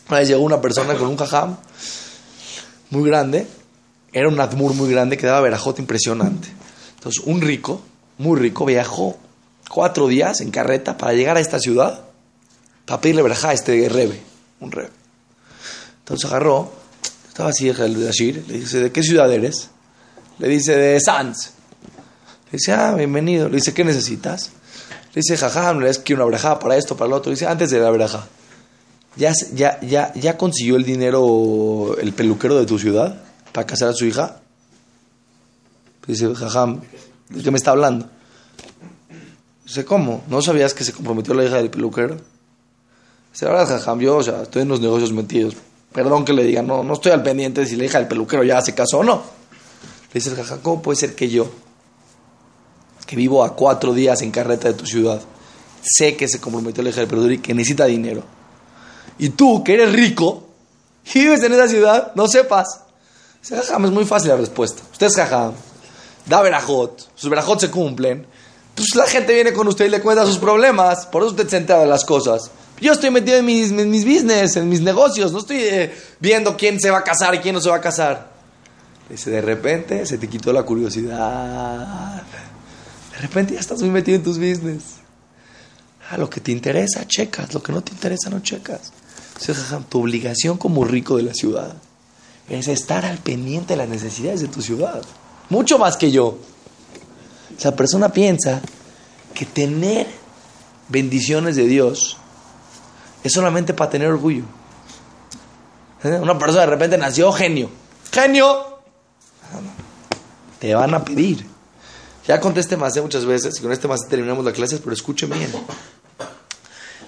una 0.10 0.20
vez 0.20 0.28
llegó 0.28 0.42
una 0.42 0.62
persona 0.62 0.96
con 0.96 1.08
un 1.08 1.18
jajam 1.18 1.58
muy 2.90 3.10
grande, 3.10 3.48
era 4.14 4.30
un 4.30 4.40
admur 4.40 4.74
muy 4.74 4.90
grande 4.90 5.18
que 5.18 5.28
daba 5.28 5.42
verajote 5.42 5.82
impresionante. 5.82 6.48
Entonces, 6.96 7.22
un 7.26 7.42
rico, 7.42 7.82
muy 8.18 8.40
rico, 8.40 8.66
viajó 8.66 9.18
cuatro 9.70 10.08
días 10.08 10.42
en 10.42 10.50
carreta 10.50 10.98
para 10.98 11.14
llegar 11.14 11.38
a 11.38 11.42
esta 11.42 11.60
ciudad 11.60 12.08
para 12.88 13.02
pedirle 13.02 13.22
verajá 13.22 13.50
a 13.50 13.54
este 13.54 13.90
rebe, 13.90 14.22
un 14.60 14.72
rebe. 14.72 14.91
Entonces 16.00 16.30
agarró, 16.30 16.72
Estaba 17.38 17.52
así 17.52 17.70
el 17.70 18.10
Ashir, 18.10 18.43
le 18.48 18.62
dice, 18.62 18.80
¿de 18.80 18.91
qué 18.91 19.04
ciudad 19.04 19.32
eres? 19.32 19.70
Le 20.39 20.48
dice, 20.48 20.76
de 20.76 21.00
Sanz. 21.00 21.52
Le 22.46 22.54
dice, 22.54 22.74
ah, 22.74 22.96
bienvenido. 22.96 23.48
Le 23.48 23.58
dice, 23.58 23.76
¿qué 23.76 23.84
necesitas? 23.84 24.50
Le 25.13 25.22
dice, 25.22 25.38
jaja, 25.38 25.72
le 25.76 25.91
que 26.04 26.15
una 26.15 26.24
breja 26.24 26.58
para 26.58 26.78
esto, 26.78 26.98
para 26.98 27.12
lo 27.12 27.17
otro. 27.17 27.30
Le 27.30 27.36
dice, 27.36 27.46
antes 27.46 27.70
de 27.70 27.80
la 27.80 27.91
breja, 27.91 28.28
¿ya, 29.17 29.34
ya, 29.54 29.80
ya, 29.82 30.12
¿ya 30.15 30.36
consiguió 30.36 30.78
el 30.78 30.84
dinero 30.84 31.96
el 32.02 32.12
peluquero 32.13 32.58
de 32.58 32.65
tu 32.65 32.80
ciudad 32.80 33.22
para 33.52 33.67
casar 33.67 33.89
a 33.89 33.93
su 33.93 34.06
hija? 34.06 34.41
Le 36.08 36.15
dice, 36.15 36.34
jajam, 36.34 36.82
¿de 37.30 37.43
qué 37.43 37.52
me 37.52 37.58
está 37.58 37.70
hablando? 37.70 38.10
Dice, 39.63 39.86
¿cómo? 39.86 40.24
¿No 40.28 40.41
sabías 40.41 40.74
que 40.74 40.84
se 40.84 40.91
comprometió 40.91 41.36
la 41.36 41.46
hija 41.46 41.58
del 41.58 41.70
peluquero? 41.70 42.17
Dice, 43.38 43.45
verdad, 43.45 43.67
jajam, 43.67 44.00
yo, 44.00 44.23
sea, 44.23 44.41
estoy 44.41 44.63
en 44.63 44.67
los 44.67 44.82
negocios 44.82 45.13
metidos. 45.13 45.56
Perdón 45.93 46.26
que 46.26 46.34
le 46.34 46.43
diga, 46.43 46.63
no, 46.63 46.84
no 46.84 46.95
estoy 46.95 47.12
al 47.12 47.21
pendiente 47.21 47.62
de 47.62 47.67
si 47.67 47.76
la 47.76 47.86
hija 47.86 48.00
del 48.00 48.08
peluquero 48.08 48.43
ya 48.43 48.60
se 48.63 48.73
casó 48.73 48.97
o 48.97 49.04
no. 49.04 49.21
Le 50.12 50.19
dice, 50.19 50.36
jajam, 50.36 50.60
¿cómo 50.62 50.82
puede 50.82 50.95
ser 50.95 51.13
que 51.13 51.30
yo, 51.30 51.47
que 53.06 53.15
vivo 53.15 53.43
a 53.43 53.56
cuatro 53.56 53.93
días 53.93 54.23
en 54.23 54.32
carreta 54.32 54.69
de 54.69 54.73
tu 54.73 54.88
ciudad, 54.88 55.21
sé 55.84 56.17
que 56.17 56.28
se 56.28 56.41
comprometió 56.41 56.82
la 56.82 56.89
hija 56.89 57.02
del 57.02 57.10
peluquero 57.10 57.34
y 57.36 57.38
que 57.38 57.54
necesita 57.54 57.86
dinero? 57.86 58.23
Y 59.19 59.30
tú, 59.30 59.63
que 59.63 59.76
eres 59.76 59.93
rico 59.93 60.47
y 61.13 61.19
vives 61.19 61.43
en 61.43 61.54
esa 61.54 61.67
ciudad, 61.67 62.13
no 62.15 62.28
sepas. 62.28 62.86
Dice, 63.39 63.56
jajam, 63.56 63.86
es 63.86 63.91
muy 63.91 64.06
fácil 64.06 64.30
la 64.30 64.38
respuesta. 64.38 64.82
Usted 64.91 65.06
es 65.06 65.15
jajam, 65.15 65.54
da 66.26 66.41
verajot, 66.41 67.12
sus 67.13 67.30
verajot 67.30 67.60
se 67.60 67.69
cumplen 67.69 68.26
pues 68.78 68.93
la 68.93 69.08
gente 69.08 69.34
viene 69.34 69.54
con 69.54 69.67
usted 69.67 69.86
y 69.86 69.89
le 69.89 70.02
cuenta 70.02 70.23
sus 70.23 70.38
problemas, 70.38 71.08
por 71.08 71.23
eso 71.23 71.32
usted 71.32 71.47
se 71.47 71.58
entera 71.58 71.80
de 71.80 71.88
las 71.88 72.06
cosas. 72.06 72.52
Yo 72.80 72.94
estoy 72.94 73.10
metido 73.10 73.38
en 73.38 73.46
mis, 73.46 73.72
mis 73.72 74.06
business, 74.06 74.56
en 74.56 74.70
mis 74.70 74.82
negocios, 74.82 75.32
no 75.32 75.40
estoy 75.40 75.58
eh, 75.62 75.96
viendo 76.20 76.56
quién 76.56 76.80
se 76.80 76.92
va 76.92 77.00
a 77.00 77.04
casar 77.04 77.34
y 77.34 77.40
quién 77.40 77.56
no 77.56 77.62
se 77.62 77.70
va 77.70 77.78
a 77.78 77.82
casar. 77.82 78.32
Dice, 79.10 79.32
de 79.32 79.42
repente 79.42 80.06
se 80.06 80.18
te 80.18 80.28
quitó 80.28 80.54
la 80.54 80.63
curiosidad. 80.63 82.22
De 83.12 83.18
repente 83.20 83.56
ya 83.56 83.60
estás 83.60 83.82
muy 83.82 83.90
metido 83.90 84.18
en 84.18 84.24
tus 84.24 84.38
business. 84.38 84.98
Ah, 86.10 86.18
lo 86.18 86.30
que 86.30 86.40
te 86.40 86.52
interesa, 86.52 87.06
checas. 87.08 87.54
Lo 87.54 87.63
que 87.63 87.72
no 87.72 87.82
te 87.82 87.94
interesa, 87.94 88.30
no 88.30 88.42
checas. 88.42 88.92
tu 89.90 90.02
obligación 90.02 90.58
como 90.58 90.86
rico 90.86 91.18
de 91.18 91.24
la 91.24 91.34
ciudad 91.34 91.76
es 92.50 92.68
estar 92.68 93.06
al 93.06 93.18
pendiente 93.18 93.74
de 93.74 93.78
las 93.78 93.90
necesidades 93.90 94.42
de 94.42 94.48
tu 94.48 94.62
ciudad. 94.62 95.02
Mucho 95.50 95.78
más 95.80 95.98
que 95.98 96.12
yo. 96.12 96.38
La 97.63 97.76
persona 97.76 98.10
piensa 98.10 98.62
que 99.34 99.46
tener 99.46 100.08
bendiciones 100.90 101.56
de 101.56 101.66
Dios 101.66 102.18
es 103.28 103.34
solamente 103.34 103.74
para 103.74 103.90
tener 103.90 104.10
orgullo. 104.10 104.44
¿Eh? 106.04 106.20
Una 106.22 106.38
persona 106.38 106.62
de 106.62 106.68
repente 106.68 106.98
nació 106.98 107.32
genio. 107.32 107.70
¡Genio! 108.12 108.80
Te 110.60 110.74
van 110.74 110.94
a 110.94 111.04
pedir. 111.04 111.46
Ya 112.28 112.40
conté 112.40 112.60
este 112.60 112.76
más 112.76 112.98
muchas 112.98 113.26
veces 113.26 113.58
y 113.58 113.62
con 113.62 113.72
este 113.72 113.88
más 113.88 114.02
terminamos 114.10 114.44
la 114.44 114.52
clase, 114.52 114.80
pero 114.80 114.92
escuchen 114.94 115.30
bien. 115.30 115.50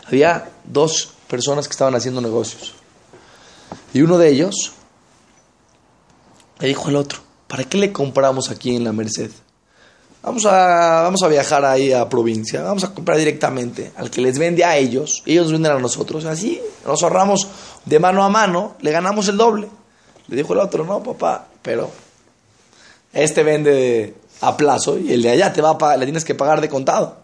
Había 0.07 0.49
dos 0.63 1.13
personas 1.27 1.67
que 1.67 1.71
estaban 1.71 1.95
haciendo 1.95 2.21
negocios. 2.21 2.73
Y 3.93 4.01
uno 4.01 4.17
de 4.17 4.29
ellos 4.29 4.73
le 6.59 6.67
dijo 6.67 6.87
al 6.87 6.95
otro, 6.95 7.19
¿para 7.47 7.63
qué 7.63 7.77
le 7.77 7.91
compramos 7.91 8.49
aquí 8.49 8.75
en 8.75 8.83
la 8.83 8.93
Merced? 8.93 9.31
Vamos 10.21 10.45
a, 10.45 11.03
vamos 11.03 11.23
a 11.23 11.27
viajar 11.29 11.63
ahí 11.63 11.93
a 11.93 12.09
provincia, 12.09 12.61
vamos 12.61 12.83
a 12.83 12.93
comprar 12.93 13.17
directamente 13.17 13.93
al 13.95 14.11
que 14.11 14.19
les 14.19 14.37
vende 14.37 14.65
a 14.65 14.75
ellos, 14.75 15.23
ellos 15.25 15.51
venden 15.51 15.71
a 15.71 15.79
nosotros, 15.79 16.25
así 16.25 16.61
nos 16.85 17.01
ahorramos 17.03 17.47
de 17.85 17.99
mano 17.99 18.23
a 18.23 18.29
mano, 18.29 18.75
le 18.81 18.91
ganamos 18.91 19.27
el 19.29 19.37
doble. 19.37 19.69
Le 20.27 20.35
dijo 20.35 20.53
el 20.53 20.59
otro, 20.59 20.83
no, 20.83 21.01
papá, 21.01 21.47
pero 21.61 21.89
este 23.13 23.43
vende 23.43 24.15
a 24.41 24.55
plazo 24.55 24.97
y 24.97 25.13
el 25.13 25.21
de 25.21 25.31
allá 25.31 25.51
te 25.53 25.61
va 25.61 25.71
a 25.79 25.97
le 25.97 26.05
tienes 26.05 26.25
que 26.25 26.35
pagar 26.35 26.61
de 26.61 26.69
contado. 26.69 27.17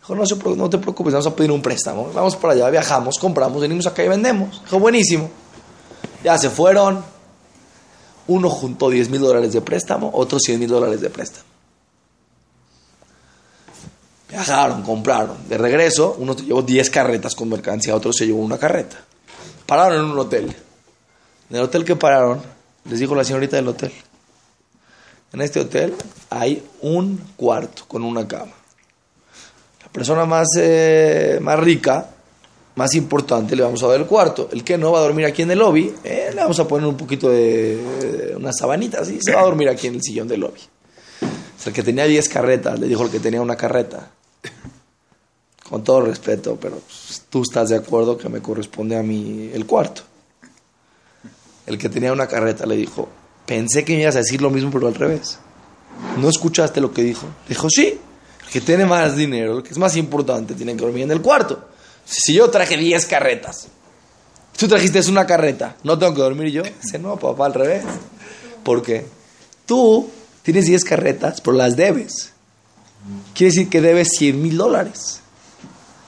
Dijo, 0.00 0.14
no, 0.14 0.56
no 0.56 0.70
te 0.70 0.78
preocupes, 0.78 1.12
vamos 1.12 1.26
a 1.26 1.34
pedir 1.34 1.50
un 1.50 1.62
préstamo. 1.62 2.10
Vamos 2.12 2.36
para 2.36 2.52
allá, 2.52 2.68
viajamos, 2.70 3.18
compramos, 3.18 3.60
venimos 3.62 3.86
acá 3.86 4.04
y 4.04 4.08
vendemos. 4.08 4.62
Dijo, 4.64 4.78
buenísimo. 4.78 5.30
Ya 6.22 6.36
se 6.36 6.50
fueron. 6.50 7.02
Uno 8.28 8.50
juntó 8.50 8.90
10 8.90 9.08
mil 9.08 9.20
dólares 9.20 9.52
de 9.52 9.60
préstamo, 9.60 10.10
otro 10.12 10.38
100 10.38 10.58
mil 10.58 10.68
dólares 10.68 11.00
de 11.00 11.10
préstamo. 11.10 11.55
Viajaron, 14.28 14.82
compraron. 14.82 15.36
De 15.48 15.56
regreso, 15.56 16.16
uno 16.18 16.34
llevó 16.36 16.62
10 16.62 16.90
carretas 16.90 17.34
con 17.34 17.48
mercancía, 17.48 17.94
otro 17.94 18.12
se 18.12 18.26
llevó 18.26 18.40
una 18.40 18.58
carreta. 18.58 18.96
Pararon 19.66 20.04
en 20.04 20.10
un 20.10 20.18
hotel. 20.18 20.54
En 21.50 21.56
el 21.56 21.62
hotel 21.62 21.84
que 21.84 21.96
pararon, 21.96 22.40
les 22.84 22.98
dijo 22.98 23.14
la 23.14 23.24
señorita 23.24 23.56
del 23.56 23.68
hotel. 23.68 23.92
En 25.32 25.40
este 25.40 25.60
hotel 25.60 25.94
hay 26.30 26.62
un 26.80 27.20
cuarto 27.36 27.84
con 27.86 28.02
una 28.02 28.26
cama. 28.26 28.52
La 29.82 29.92
persona 29.92 30.24
más, 30.24 30.48
eh, 30.58 31.38
más 31.40 31.58
rica, 31.58 32.10
más 32.76 32.94
importante, 32.94 33.56
le 33.56 33.62
vamos 33.62 33.82
a 33.82 33.88
dar 33.88 34.00
el 34.00 34.06
cuarto. 34.06 34.48
El 34.52 34.64
que 34.64 34.78
no 34.78 34.92
va 34.92 34.98
a 34.98 35.02
dormir 35.02 35.26
aquí 35.26 35.42
en 35.42 35.50
el 35.50 35.58
lobby, 35.58 35.94
eh, 36.04 36.30
le 36.34 36.40
vamos 36.40 36.58
a 36.60 36.68
poner 36.68 36.86
un 36.86 36.96
poquito 36.96 37.28
de, 37.28 38.34
una 38.36 38.52
sabanita, 38.52 39.00
así, 39.00 39.18
se 39.20 39.34
va 39.34 39.40
a 39.40 39.44
dormir 39.44 39.68
aquí 39.68 39.86
en 39.86 39.94
el 39.94 40.02
sillón 40.02 40.28
del 40.28 40.40
lobby. 40.40 40.60
el 41.64 41.72
que 41.72 41.82
tenía 41.82 42.04
10 42.04 42.28
carretas, 42.28 42.78
le 42.78 42.86
dijo 42.86 43.02
el 43.02 43.10
que 43.10 43.18
tenía 43.18 43.40
una 43.40 43.56
carreta, 43.56 44.10
con 45.68 45.82
todo 45.82 46.02
respeto, 46.02 46.56
pero 46.60 46.80
tú 47.30 47.42
estás 47.42 47.70
de 47.70 47.76
acuerdo 47.76 48.16
que 48.16 48.28
me 48.28 48.40
corresponde 48.40 48.96
a 48.96 49.02
mí 49.02 49.50
el 49.52 49.66
cuarto. 49.66 50.02
El 51.66 51.78
que 51.78 51.88
tenía 51.88 52.12
una 52.12 52.28
carreta 52.28 52.64
le 52.66 52.76
dijo, 52.76 53.08
pensé 53.44 53.84
que 53.84 53.94
me 53.94 54.02
ibas 54.02 54.14
a 54.14 54.20
decir 54.20 54.40
lo 54.40 54.50
mismo, 54.50 54.70
pero 54.70 54.86
al 54.86 54.94
revés. 54.94 55.38
¿No 56.18 56.28
escuchaste 56.28 56.80
lo 56.80 56.92
que 56.92 57.02
dijo? 57.02 57.26
Dijo, 57.48 57.68
sí, 57.68 57.98
el 58.44 58.52
que 58.52 58.60
tiene 58.60 58.86
más 58.86 59.16
dinero, 59.16 59.58
el 59.58 59.62
que 59.62 59.70
es 59.70 59.78
más 59.78 59.96
importante, 59.96 60.54
tiene 60.54 60.76
que 60.76 60.84
dormir 60.84 61.04
en 61.04 61.10
el 61.10 61.20
cuarto. 61.20 61.68
Si 62.04 62.34
yo 62.34 62.48
traje 62.50 62.76
10 62.76 63.06
carretas, 63.06 63.66
tú 64.56 64.68
trajiste 64.68 65.00
una 65.10 65.26
carreta, 65.26 65.76
¿no 65.82 65.98
tengo 65.98 66.14
que 66.14 66.22
dormir 66.22 66.52
yo? 66.52 66.62
Dice, 66.62 66.98
no, 66.98 67.16
papá, 67.16 67.46
al 67.46 67.54
revés. 67.54 67.82
¿Por 68.62 68.82
qué? 68.82 69.06
Tú 69.66 70.08
tienes 70.42 70.66
10 70.66 70.84
carretas, 70.84 71.40
pero 71.40 71.56
las 71.56 71.76
debes. 71.76 72.32
Quiere 73.34 73.52
decir 73.52 73.68
que 73.68 73.80
debes 73.80 74.08
100 74.18 74.42
mil 74.42 74.56
dólares. 74.56 75.20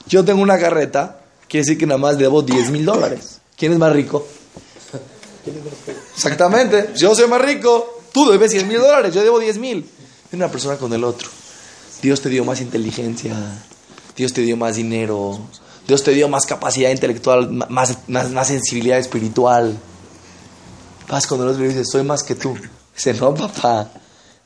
Yo 0.07 0.25
tengo 0.25 0.41
una 0.41 0.57
carreta, 0.59 1.21
quiere 1.47 1.63
decir 1.63 1.77
que 1.77 1.85
nada 1.85 1.99
más 1.99 2.17
debo 2.17 2.41
10 2.41 2.71
mil 2.71 2.85
dólares. 2.85 3.41
¿Quién 3.55 3.73
es 3.73 3.79
más 3.79 3.93
rico? 3.93 4.25
Exactamente. 6.15 6.91
Yo 6.95 7.13
soy 7.15 7.27
más 7.27 7.41
rico. 7.41 8.01
Tú 8.11 8.29
debes 8.29 8.51
100 8.51 8.67
mil 8.67 8.79
dólares, 8.79 9.13
yo 9.13 9.21
debo 9.21 9.39
10 9.39 9.57
mil. 9.59 9.89
Una 10.31 10.49
persona 10.49 10.77
con 10.77 10.91
el 10.93 11.03
otro. 11.03 11.27
Dios 12.01 12.21
te 12.21 12.29
dio 12.29 12.45
más 12.45 12.61
inteligencia. 12.61 13.35
Dios 14.15 14.33
te 14.33 14.41
dio 14.41 14.57
más 14.57 14.75
dinero. 14.75 15.39
Dios 15.87 16.03
te 16.03 16.11
dio 16.11 16.29
más 16.29 16.45
capacidad 16.45 16.91
intelectual, 16.91 17.51
más, 17.69 17.97
más, 18.07 18.47
sensibilidad 18.47 18.99
espiritual. 18.99 19.77
Vas 21.07 21.25
con 21.25 21.41
el 21.41 21.47
otro 21.47 21.65
y 21.65 21.69
dices, 21.69 21.89
soy 21.91 22.03
más 22.03 22.23
que 22.23 22.35
tú. 22.35 22.55
Dice, 22.95 23.13
no, 23.15 23.33
papá. 23.33 23.89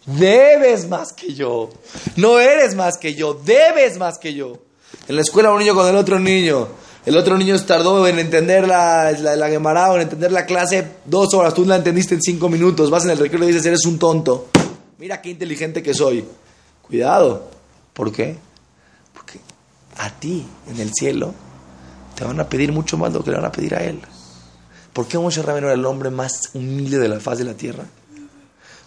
Debes 0.05 0.87
más 0.89 1.13
que 1.13 1.33
yo. 1.33 1.69
No 2.15 2.39
eres 2.39 2.75
más 2.75 2.97
que 2.97 3.15
yo. 3.15 3.33
Debes 3.33 3.97
más 3.97 4.17
que 4.17 4.33
yo. 4.33 4.59
En 5.07 5.15
la 5.15 5.21
escuela 5.21 5.51
un 5.51 5.59
niño 5.59 5.75
con 5.75 5.87
el 5.87 5.95
otro 5.95 6.19
niño. 6.19 6.67
El 7.05 7.17
otro 7.17 7.37
niño 7.37 7.59
tardó 7.65 8.07
en 8.07 8.19
entender 8.19 8.67
la, 8.67 9.11
la, 9.11 9.35
la 9.35 9.49
en 9.49 10.01
entender 10.01 10.31
la 10.31 10.45
clase 10.45 10.87
dos 11.05 11.33
horas. 11.33 11.53
Tú 11.53 11.65
la 11.65 11.75
entendiste 11.75 12.15
en 12.15 12.21
cinco 12.21 12.49
minutos. 12.49 12.89
Vas 12.89 13.05
en 13.05 13.11
el 13.11 13.17
recreo 13.17 13.43
y 13.43 13.47
dices, 13.47 13.65
eres 13.65 13.85
un 13.85 13.99
tonto. 13.99 14.47
Mira 14.97 15.21
qué 15.21 15.29
inteligente 15.29 15.83
que 15.83 15.93
soy. 15.93 16.25
Cuidado. 16.81 17.49
¿Por 17.93 18.11
qué? 18.11 18.37
Porque 19.13 19.39
a 19.97 20.09
ti, 20.09 20.45
en 20.69 20.79
el 20.79 20.91
cielo, 20.93 21.33
te 22.15 22.23
van 22.23 22.39
a 22.39 22.47
pedir 22.47 22.71
mucho 22.71 22.97
más 22.97 23.11
de 23.11 23.19
lo 23.19 23.25
que 23.25 23.31
le 23.31 23.37
van 23.37 23.45
a 23.45 23.51
pedir 23.51 23.75
a 23.75 23.83
él. 23.83 23.99
¿Por 24.93 25.07
qué 25.07 25.17
Moshe 25.17 25.41
Rabbeinu 25.41 25.67
era 25.67 25.75
el 25.75 25.85
hombre 25.85 26.09
más 26.09 26.51
humilde 26.53 26.99
de 26.99 27.07
la 27.07 27.19
faz 27.19 27.37
de 27.39 27.43
la 27.43 27.53
tierra? 27.53 27.85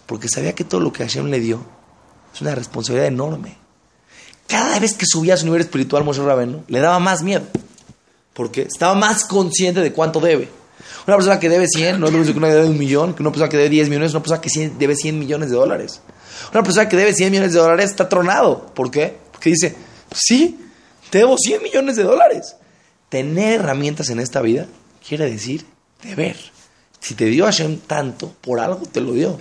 Porque 0.07 0.27
sabía 0.27 0.55
que 0.55 0.63
todo 0.63 0.81
lo 0.81 0.91
que 0.91 1.03
Hashem 1.03 1.27
le 1.27 1.39
dio 1.39 1.63
es 2.33 2.41
una 2.41 2.55
responsabilidad 2.55 3.07
enorme. 3.07 3.57
Cada 4.47 4.79
vez 4.79 4.93
que 4.93 5.05
subía 5.05 5.35
a 5.35 5.37
su 5.37 5.45
nivel 5.45 5.61
espiritual 5.61 6.03
Moshe 6.03 6.23
Rabenu, 6.23 6.63
le 6.67 6.79
daba 6.79 6.97
más 6.99 7.21
miedo. 7.21 7.43
Porque 8.33 8.61
estaba 8.61 8.95
más 8.95 9.25
consciente 9.25 9.81
de 9.81 9.93
cuánto 9.93 10.19
debe. 10.19 10.49
Una 11.05 11.17
persona 11.17 11.39
que 11.39 11.49
debe 11.49 11.67
100 11.67 11.99
no 11.99 12.07
es 12.07 12.13
lo 12.13 12.19
mismo 12.19 12.33
que 12.33 12.39
una 12.39 12.47
que 12.47 12.55
debe 12.55 12.67
un 12.67 12.77
millón, 12.77 13.13
que 13.13 13.21
una 13.21 13.31
persona 13.31 13.49
que 13.49 13.57
debe 13.57 13.69
10 13.69 13.89
millones, 13.89 14.11
una 14.11 14.21
persona 14.21 14.41
que 14.41 14.69
debe 14.77 14.95
100 14.95 15.19
millones 15.19 15.49
de 15.49 15.55
dólares. 15.55 16.01
Una 16.53 16.63
persona 16.63 16.87
que 16.87 16.97
debe 16.97 17.13
100 17.13 17.31
millones 17.31 17.53
de 17.53 17.59
dólares 17.59 17.91
está 17.91 18.07
tronado. 18.07 18.67
¿Por 18.73 18.91
qué? 18.91 19.17
Porque 19.31 19.49
dice, 19.49 19.75
sí, 20.13 20.59
debo 21.11 21.37
100 21.37 21.63
millones 21.63 21.95
de 21.95 22.03
dólares. 22.03 22.55
Tener 23.09 23.59
herramientas 23.59 24.09
en 24.09 24.19
esta 24.19 24.41
vida 24.41 24.67
quiere 25.07 25.29
decir 25.29 25.65
deber. 26.03 26.37
Si 26.99 27.15
te 27.15 27.25
dio 27.25 27.45
Hashem 27.45 27.79
tanto, 27.79 28.33
por 28.41 28.59
algo 28.59 28.85
te 28.85 29.01
lo 29.01 29.13
dio. 29.13 29.39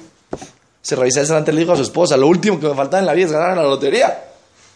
Se 0.86 0.94
revisa 0.94 1.20
delante 1.20 1.52
le 1.52 1.62
dijo 1.62 1.72
a 1.72 1.76
su 1.76 1.82
esposa, 1.82 2.16
lo 2.16 2.28
último 2.28 2.60
que 2.60 2.68
me 2.68 2.74
faltaba 2.76 3.00
en 3.00 3.06
la 3.06 3.12
vida 3.12 3.26
es 3.26 3.32
ganar 3.32 3.56
la 3.56 3.64
lotería. 3.64 4.28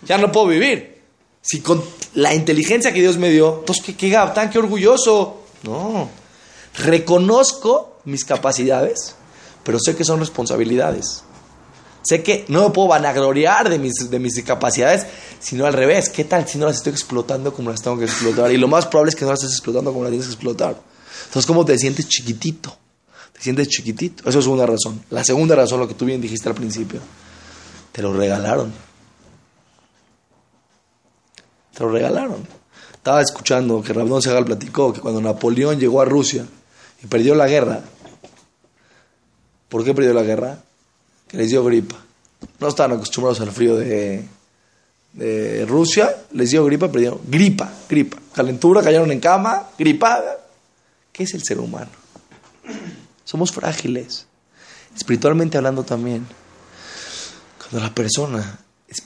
Ya 0.02 0.18
no 0.18 0.32
puedo 0.32 0.48
vivir. 0.48 1.02
Si 1.40 1.60
con 1.60 1.80
la 2.14 2.34
inteligencia 2.34 2.92
que 2.92 3.00
Dios 3.00 3.16
me 3.16 3.30
dio, 3.30 3.60
entonces 3.60 3.84
qué, 3.84 3.94
qué 3.94 4.10
tan 4.34 4.50
qué 4.50 4.58
orgulloso. 4.58 5.42
No. 5.62 6.08
Reconozco 6.78 7.98
mis 8.06 8.24
capacidades, 8.24 9.14
pero 9.62 9.78
sé 9.78 9.94
que 9.94 10.02
son 10.02 10.18
responsabilidades. 10.18 11.22
Sé 12.02 12.24
que 12.24 12.44
no 12.48 12.64
me 12.64 12.70
puedo 12.70 12.88
vanagloriar 12.88 13.68
de 13.68 13.78
mis, 13.78 14.10
de 14.10 14.18
mis 14.18 14.42
capacidades, 14.42 15.06
sino 15.38 15.64
al 15.64 15.74
revés. 15.74 16.08
¿Qué 16.08 16.24
tal 16.24 16.48
si 16.48 16.58
no 16.58 16.66
las 16.66 16.78
estoy 16.78 16.92
explotando 16.92 17.54
como 17.54 17.70
las 17.70 17.82
tengo 17.82 17.96
que 17.96 18.06
explotar? 18.06 18.50
Y 18.50 18.56
lo 18.56 18.66
más 18.66 18.84
probable 18.86 19.10
es 19.10 19.14
que 19.14 19.24
no 19.24 19.30
las 19.30 19.44
estés 19.44 19.58
explotando 19.58 19.92
como 19.92 20.02
las 20.02 20.10
tienes 20.10 20.26
que 20.26 20.32
explotar. 20.32 20.74
Entonces, 21.26 21.46
¿cómo 21.46 21.64
te 21.64 21.78
sientes 21.78 22.08
chiquitito? 22.08 22.76
Te 23.40 23.44
sientes 23.44 23.68
chiquitito. 23.68 24.28
Eso 24.28 24.38
es 24.38 24.46
una 24.46 24.66
razón. 24.66 25.02
La 25.08 25.24
segunda 25.24 25.56
razón, 25.56 25.80
lo 25.80 25.88
que 25.88 25.94
tú 25.94 26.04
bien 26.04 26.20
dijiste 26.20 26.50
al 26.50 26.54
principio, 26.54 27.00
te 27.90 28.02
lo 28.02 28.12
regalaron. 28.12 28.70
Te 31.72 31.82
lo 31.82 31.90
regalaron. 31.90 32.46
Estaba 32.92 33.22
escuchando 33.22 33.80
que 33.80 33.94
Rabdón 33.94 34.20
Segal 34.20 34.44
platicó 34.44 34.92
que 34.92 35.00
cuando 35.00 35.22
Napoleón 35.22 35.80
llegó 35.80 36.02
a 36.02 36.04
Rusia 36.04 36.44
y 37.02 37.06
perdió 37.06 37.34
la 37.34 37.48
guerra, 37.48 37.80
¿por 39.70 39.84
qué 39.84 39.94
perdió 39.94 40.12
la 40.12 40.22
guerra? 40.22 40.58
Que 41.26 41.38
les 41.38 41.48
dio 41.48 41.64
gripa. 41.64 41.96
No 42.58 42.68
estaban 42.68 42.98
acostumbrados 42.98 43.40
al 43.40 43.52
frío 43.52 43.74
de, 43.74 44.22
de 45.14 45.64
Rusia, 45.64 46.14
les 46.32 46.50
dio 46.50 46.62
gripa, 46.66 46.92
perdieron 46.92 47.20
gripa, 47.26 47.72
gripa, 47.88 48.18
calentura, 48.34 48.82
cayeron 48.82 49.10
en 49.10 49.20
cama, 49.20 49.70
gripada. 49.78 50.40
¿Qué 51.10 51.22
es 51.22 51.32
el 51.32 51.42
ser 51.42 51.58
humano? 51.58 52.00
Somos 53.30 53.52
frágiles, 53.52 54.26
espiritualmente 54.96 55.56
hablando 55.56 55.84
también. 55.84 56.26
Cuando 57.58 57.86
la 57.86 57.94
persona 57.94 58.58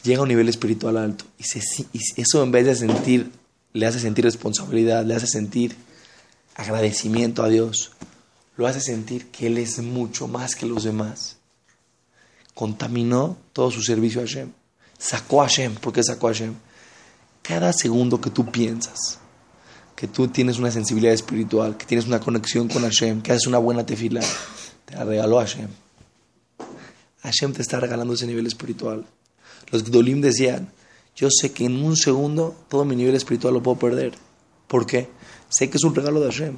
llega 0.02 0.20
a 0.20 0.22
un 0.22 0.30
nivel 0.30 0.48
espiritual 0.48 0.96
alto 0.96 1.26
y, 1.36 1.42
eso 2.22 2.42
en 2.42 2.50
vez 2.50 2.64
de 2.64 2.74
sentir, 2.74 3.30
le 3.74 3.84
hace 3.84 4.00
sentir 4.00 4.24
responsabilidad, 4.24 5.04
le 5.04 5.14
hace 5.14 5.26
sentir 5.26 5.76
agradecimiento 6.54 7.42
a 7.42 7.50
Dios, 7.50 7.90
lo 8.56 8.66
hace 8.66 8.80
sentir 8.80 9.26
que 9.30 9.48
Él 9.48 9.58
es 9.58 9.80
mucho 9.80 10.26
más 10.26 10.54
que 10.54 10.64
los 10.64 10.84
demás. 10.84 11.36
Contaminó 12.54 13.36
todo 13.52 13.70
su 13.70 13.82
servicio 13.82 14.22
a 14.22 14.24
Hashem. 14.24 14.52
Sacó 14.96 15.42
a 15.42 15.48
Hashem. 15.48 15.74
¿Por 15.74 15.92
qué 15.92 16.02
sacó 16.02 16.28
a 16.28 16.32
Hashem? 16.32 16.54
Cada 17.42 17.74
segundo 17.74 18.22
que 18.22 18.30
tú 18.30 18.50
piensas 18.50 19.18
que 19.94 20.08
tú 20.08 20.28
tienes 20.28 20.58
una 20.58 20.70
sensibilidad 20.70 21.14
espiritual, 21.14 21.76
que 21.76 21.86
tienes 21.86 22.06
una 22.06 22.20
conexión 22.20 22.68
con 22.68 22.82
Hashem, 22.82 23.22
que 23.22 23.32
haces 23.32 23.46
una 23.46 23.58
buena 23.58 23.86
tefila, 23.86 24.20
te 24.84 24.96
la 24.96 25.04
regaló 25.04 25.38
Hashem. 25.38 25.68
Hashem 27.22 27.52
te 27.52 27.62
está 27.62 27.80
regalando 27.80 28.14
ese 28.14 28.26
nivel 28.26 28.46
espiritual. 28.46 29.06
Los 29.70 29.84
Gdolim 29.84 30.20
decían, 30.20 30.70
yo 31.16 31.28
sé 31.30 31.52
que 31.52 31.64
en 31.64 31.82
un 31.82 31.96
segundo 31.96 32.54
todo 32.68 32.84
mi 32.84 32.96
nivel 32.96 33.14
espiritual 33.14 33.54
lo 33.54 33.62
puedo 33.62 33.78
perder. 33.78 34.14
¿Por 34.66 34.84
qué? 34.84 35.08
Sé 35.48 35.70
que 35.70 35.76
es 35.76 35.84
un 35.84 35.94
regalo 35.94 36.20
de 36.20 36.30
Hashem. 36.30 36.56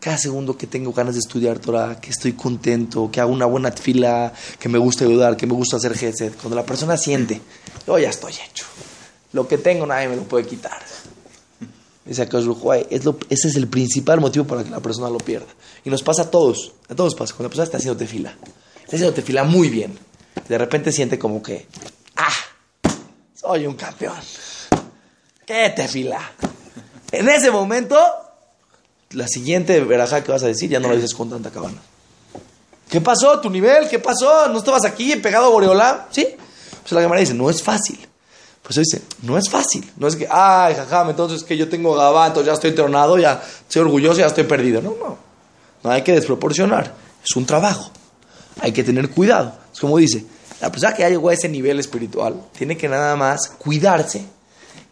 Cada 0.00 0.16
segundo 0.16 0.56
que 0.56 0.68
tengo 0.68 0.92
ganas 0.92 1.14
de 1.14 1.18
estudiar 1.18 1.58
Torah, 1.58 2.00
que 2.00 2.10
estoy 2.10 2.34
contento, 2.34 3.10
que 3.10 3.20
hago 3.20 3.32
una 3.32 3.46
buena 3.46 3.72
fila, 3.72 4.32
que 4.60 4.68
me 4.68 4.78
gusta 4.78 5.04
ayudar, 5.04 5.36
que 5.36 5.46
me 5.46 5.54
gusta 5.54 5.76
hacer 5.76 5.94
gesed, 5.98 6.34
cuando 6.34 6.54
la 6.54 6.64
persona 6.64 6.96
siente, 6.96 7.40
yo 7.84 7.98
ya 7.98 8.10
estoy 8.10 8.32
hecho. 8.32 8.64
Lo 9.32 9.48
que 9.48 9.58
tengo 9.58 9.86
nadie 9.86 10.08
me 10.08 10.14
lo 10.16 10.22
puede 10.22 10.46
quitar. 10.46 10.80
Dice 12.08 12.22
es 12.22 13.04
lo, 13.04 13.18
ese 13.28 13.48
es 13.48 13.56
el 13.56 13.68
principal 13.68 14.18
motivo 14.18 14.46
para 14.46 14.64
que 14.64 14.70
la 14.70 14.80
persona 14.80 15.10
lo 15.10 15.18
pierda. 15.18 15.46
Y 15.84 15.90
nos 15.90 16.02
pasa 16.02 16.22
a 16.22 16.30
todos, 16.30 16.72
a 16.88 16.94
todos 16.94 17.14
pasa. 17.14 17.34
Cuando 17.34 17.44
la 17.44 17.48
persona 17.50 17.64
está 17.64 17.76
haciendo 17.76 17.98
tefila, 17.98 18.34
está 18.76 18.96
haciendo 18.96 19.12
tefila 19.12 19.44
muy 19.44 19.68
bien, 19.68 19.98
de 20.48 20.56
repente 20.56 20.90
siente 20.90 21.18
como 21.18 21.42
que, 21.42 21.66
ah, 22.16 22.32
soy 23.34 23.66
un 23.66 23.74
campeón. 23.74 24.16
¿Qué 25.44 25.70
tefila? 25.76 26.32
En 27.12 27.28
ese 27.28 27.50
momento, 27.50 27.98
la 29.10 29.28
siguiente 29.28 29.78
verajá 29.80 30.24
que 30.24 30.32
vas 30.32 30.42
a 30.42 30.46
decir 30.46 30.70
ya 30.70 30.80
no 30.80 30.88
lo 30.88 30.94
dices 30.94 31.12
con 31.12 31.28
tanta 31.28 31.50
cabana. 31.50 31.82
¿Qué 32.88 33.02
pasó? 33.02 33.38
¿Tu 33.40 33.50
nivel? 33.50 33.86
¿Qué 33.90 33.98
pasó? 33.98 34.48
¿No 34.48 34.58
estabas 34.58 34.86
aquí 34.86 35.14
pegado 35.16 35.46
a 35.46 35.50
Boreolá? 35.50 36.08
¿Sí? 36.10 36.26
Pues 36.80 36.92
la 36.92 37.02
cámara 37.02 37.20
dice, 37.20 37.34
no 37.34 37.50
es 37.50 37.62
fácil. 37.62 38.07
Pues 38.68 38.86
dice, 38.86 39.02
no 39.22 39.38
es 39.38 39.48
fácil. 39.48 39.90
No 39.96 40.06
es 40.06 40.14
que, 40.14 40.28
ay, 40.30 40.74
jajam, 40.74 41.08
entonces 41.08 41.42
que 41.42 41.56
yo 41.56 41.70
tengo 41.70 41.94
gabato, 41.94 42.44
ya 42.44 42.52
estoy 42.52 42.72
tronado, 42.72 43.16
ya 43.18 43.42
estoy 43.62 43.80
orgulloso, 43.80 44.20
ya 44.20 44.26
estoy 44.26 44.44
perdido. 44.44 44.82
No, 44.82 44.94
no. 45.00 45.16
No 45.82 45.90
hay 45.90 46.02
que 46.02 46.12
desproporcionar. 46.12 46.94
Es 47.26 47.34
un 47.34 47.46
trabajo. 47.46 47.90
Hay 48.60 48.72
que 48.72 48.84
tener 48.84 49.08
cuidado. 49.08 49.54
Es 49.72 49.80
como 49.80 49.96
dice, 49.96 50.26
la 50.60 50.70
persona 50.70 50.92
que 50.92 51.00
ya 51.00 51.08
llegó 51.08 51.30
a 51.30 51.32
ese 51.32 51.48
nivel 51.48 51.80
espiritual 51.80 52.42
tiene 52.58 52.76
que 52.76 52.90
nada 52.90 53.16
más 53.16 53.48
cuidarse 53.56 54.22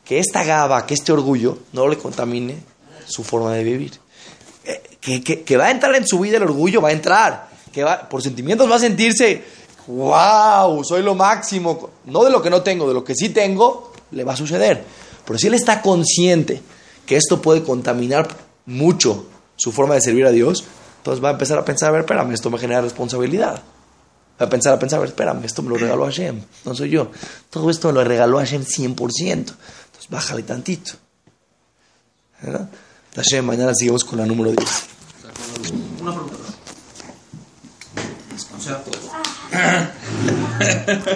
que 0.06 0.20
esta 0.20 0.42
gaba, 0.42 0.86
que 0.86 0.94
este 0.94 1.12
orgullo 1.12 1.58
no 1.74 1.86
le 1.86 1.98
contamine 1.98 2.56
su 3.06 3.24
forma 3.24 3.52
de 3.52 3.62
vivir. 3.62 3.92
Eh, 4.64 4.82
que, 5.02 5.22
que, 5.22 5.42
que, 5.42 5.56
va 5.58 5.66
a 5.66 5.70
entrar 5.70 5.94
en 5.96 6.06
su 6.06 6.18
vida 6.20 6.38
el 6.38 6.44
orgullo, 6.44 6.80
va 6.80 6.88
a 6.88 6.92
entrar. 6.92 7.50
Que 7.74 7.84
va, 7.84 8.08
por 8.08 8.22
sentimientos 8.22 8.70
va 8.70 8.76
a 8.76 8.78
sentirse 8.80 9.44
wow, 9.86 10.82
soy 10.84 11.02
lo 11.02 11.14
máximo, 11.14 11.90
no 12.06 12.24
de 12.24 12.30
lo 12.30 12.42
que 12.42 12.50
no 12.50 12.62
tengo, 12.62 12.88
de 12.88 12.94
lo 12.94 13.04
que 13.04 13.14
sí 13.14 13.30
tengo, 13.30 13.92
le 14.10 14.24
va 14.24 14.32
a 14.32 14.36
suceder. 14.36 14.84
Pero 15.24 15.38
si 15.38 15.46
él 15.46 15.54
está 15.54 15.82
consciente 15.82 16.62
que 17.04 17.16
esto 17.16 17.40
puede 17.40 17.62
contaminar 17.62 18.28
mucho 18.66 19.26
su 19.56 19.72
forma 19.72 19.94
de 19.94 20.00
servir 20.00 20.26
a 20.26 20.30
Dios, 20.30 20.64
entonces 20.98 21.22
va 21.22 21.30
a 21.30 21.32
empezar 21.32 21.58
a 21.58 21.64
pensar, 21.64 21.88
a 21.88 21.92
ver, 21.92 22.00
espérame, 22.00 22.32
esto 22.32 22.50
me 22.50 22.58
genera 22.58 22.80
responsabilidad. 22.80 23.62
Va 24.40 24.46
a 24.46 24.50
pensar, 24.50 24.74
a 24.74 24.78
pensar, 24.78 24.98
a 24.98 25.00
ver, 25.00 25.10
espérame, 25.10 25.44
esto 25.44 25.62
me 25.62 25.70
lo 25.70 25.76
regaló 25.76 26.04
Hashem, 26.04 26.42
no 26.64 26.74
soy 26.74 26.90
yo. 26.90 27.10
Todo 27.48 27.70
esto 27.70 27.88
me 27.88 27.94
lo 27.94 28.04
regaló 28.04 28.38
Hashem 28.38 28.64
100%. 28.64 28.94
Entonces 29.30 29.56
bájale 30.10 30.42
tantito. 30.42 30.92
¿Verdad? 32.42 32.68
Hashem, 33.14 33.44
mañana 33.44 33.72
seguimos 33.74 34.04
con 34.04 34.18
la 34.18 34.26
número 34.26 34.50
10. 34.50 34.95
Sea, 39.56 39.90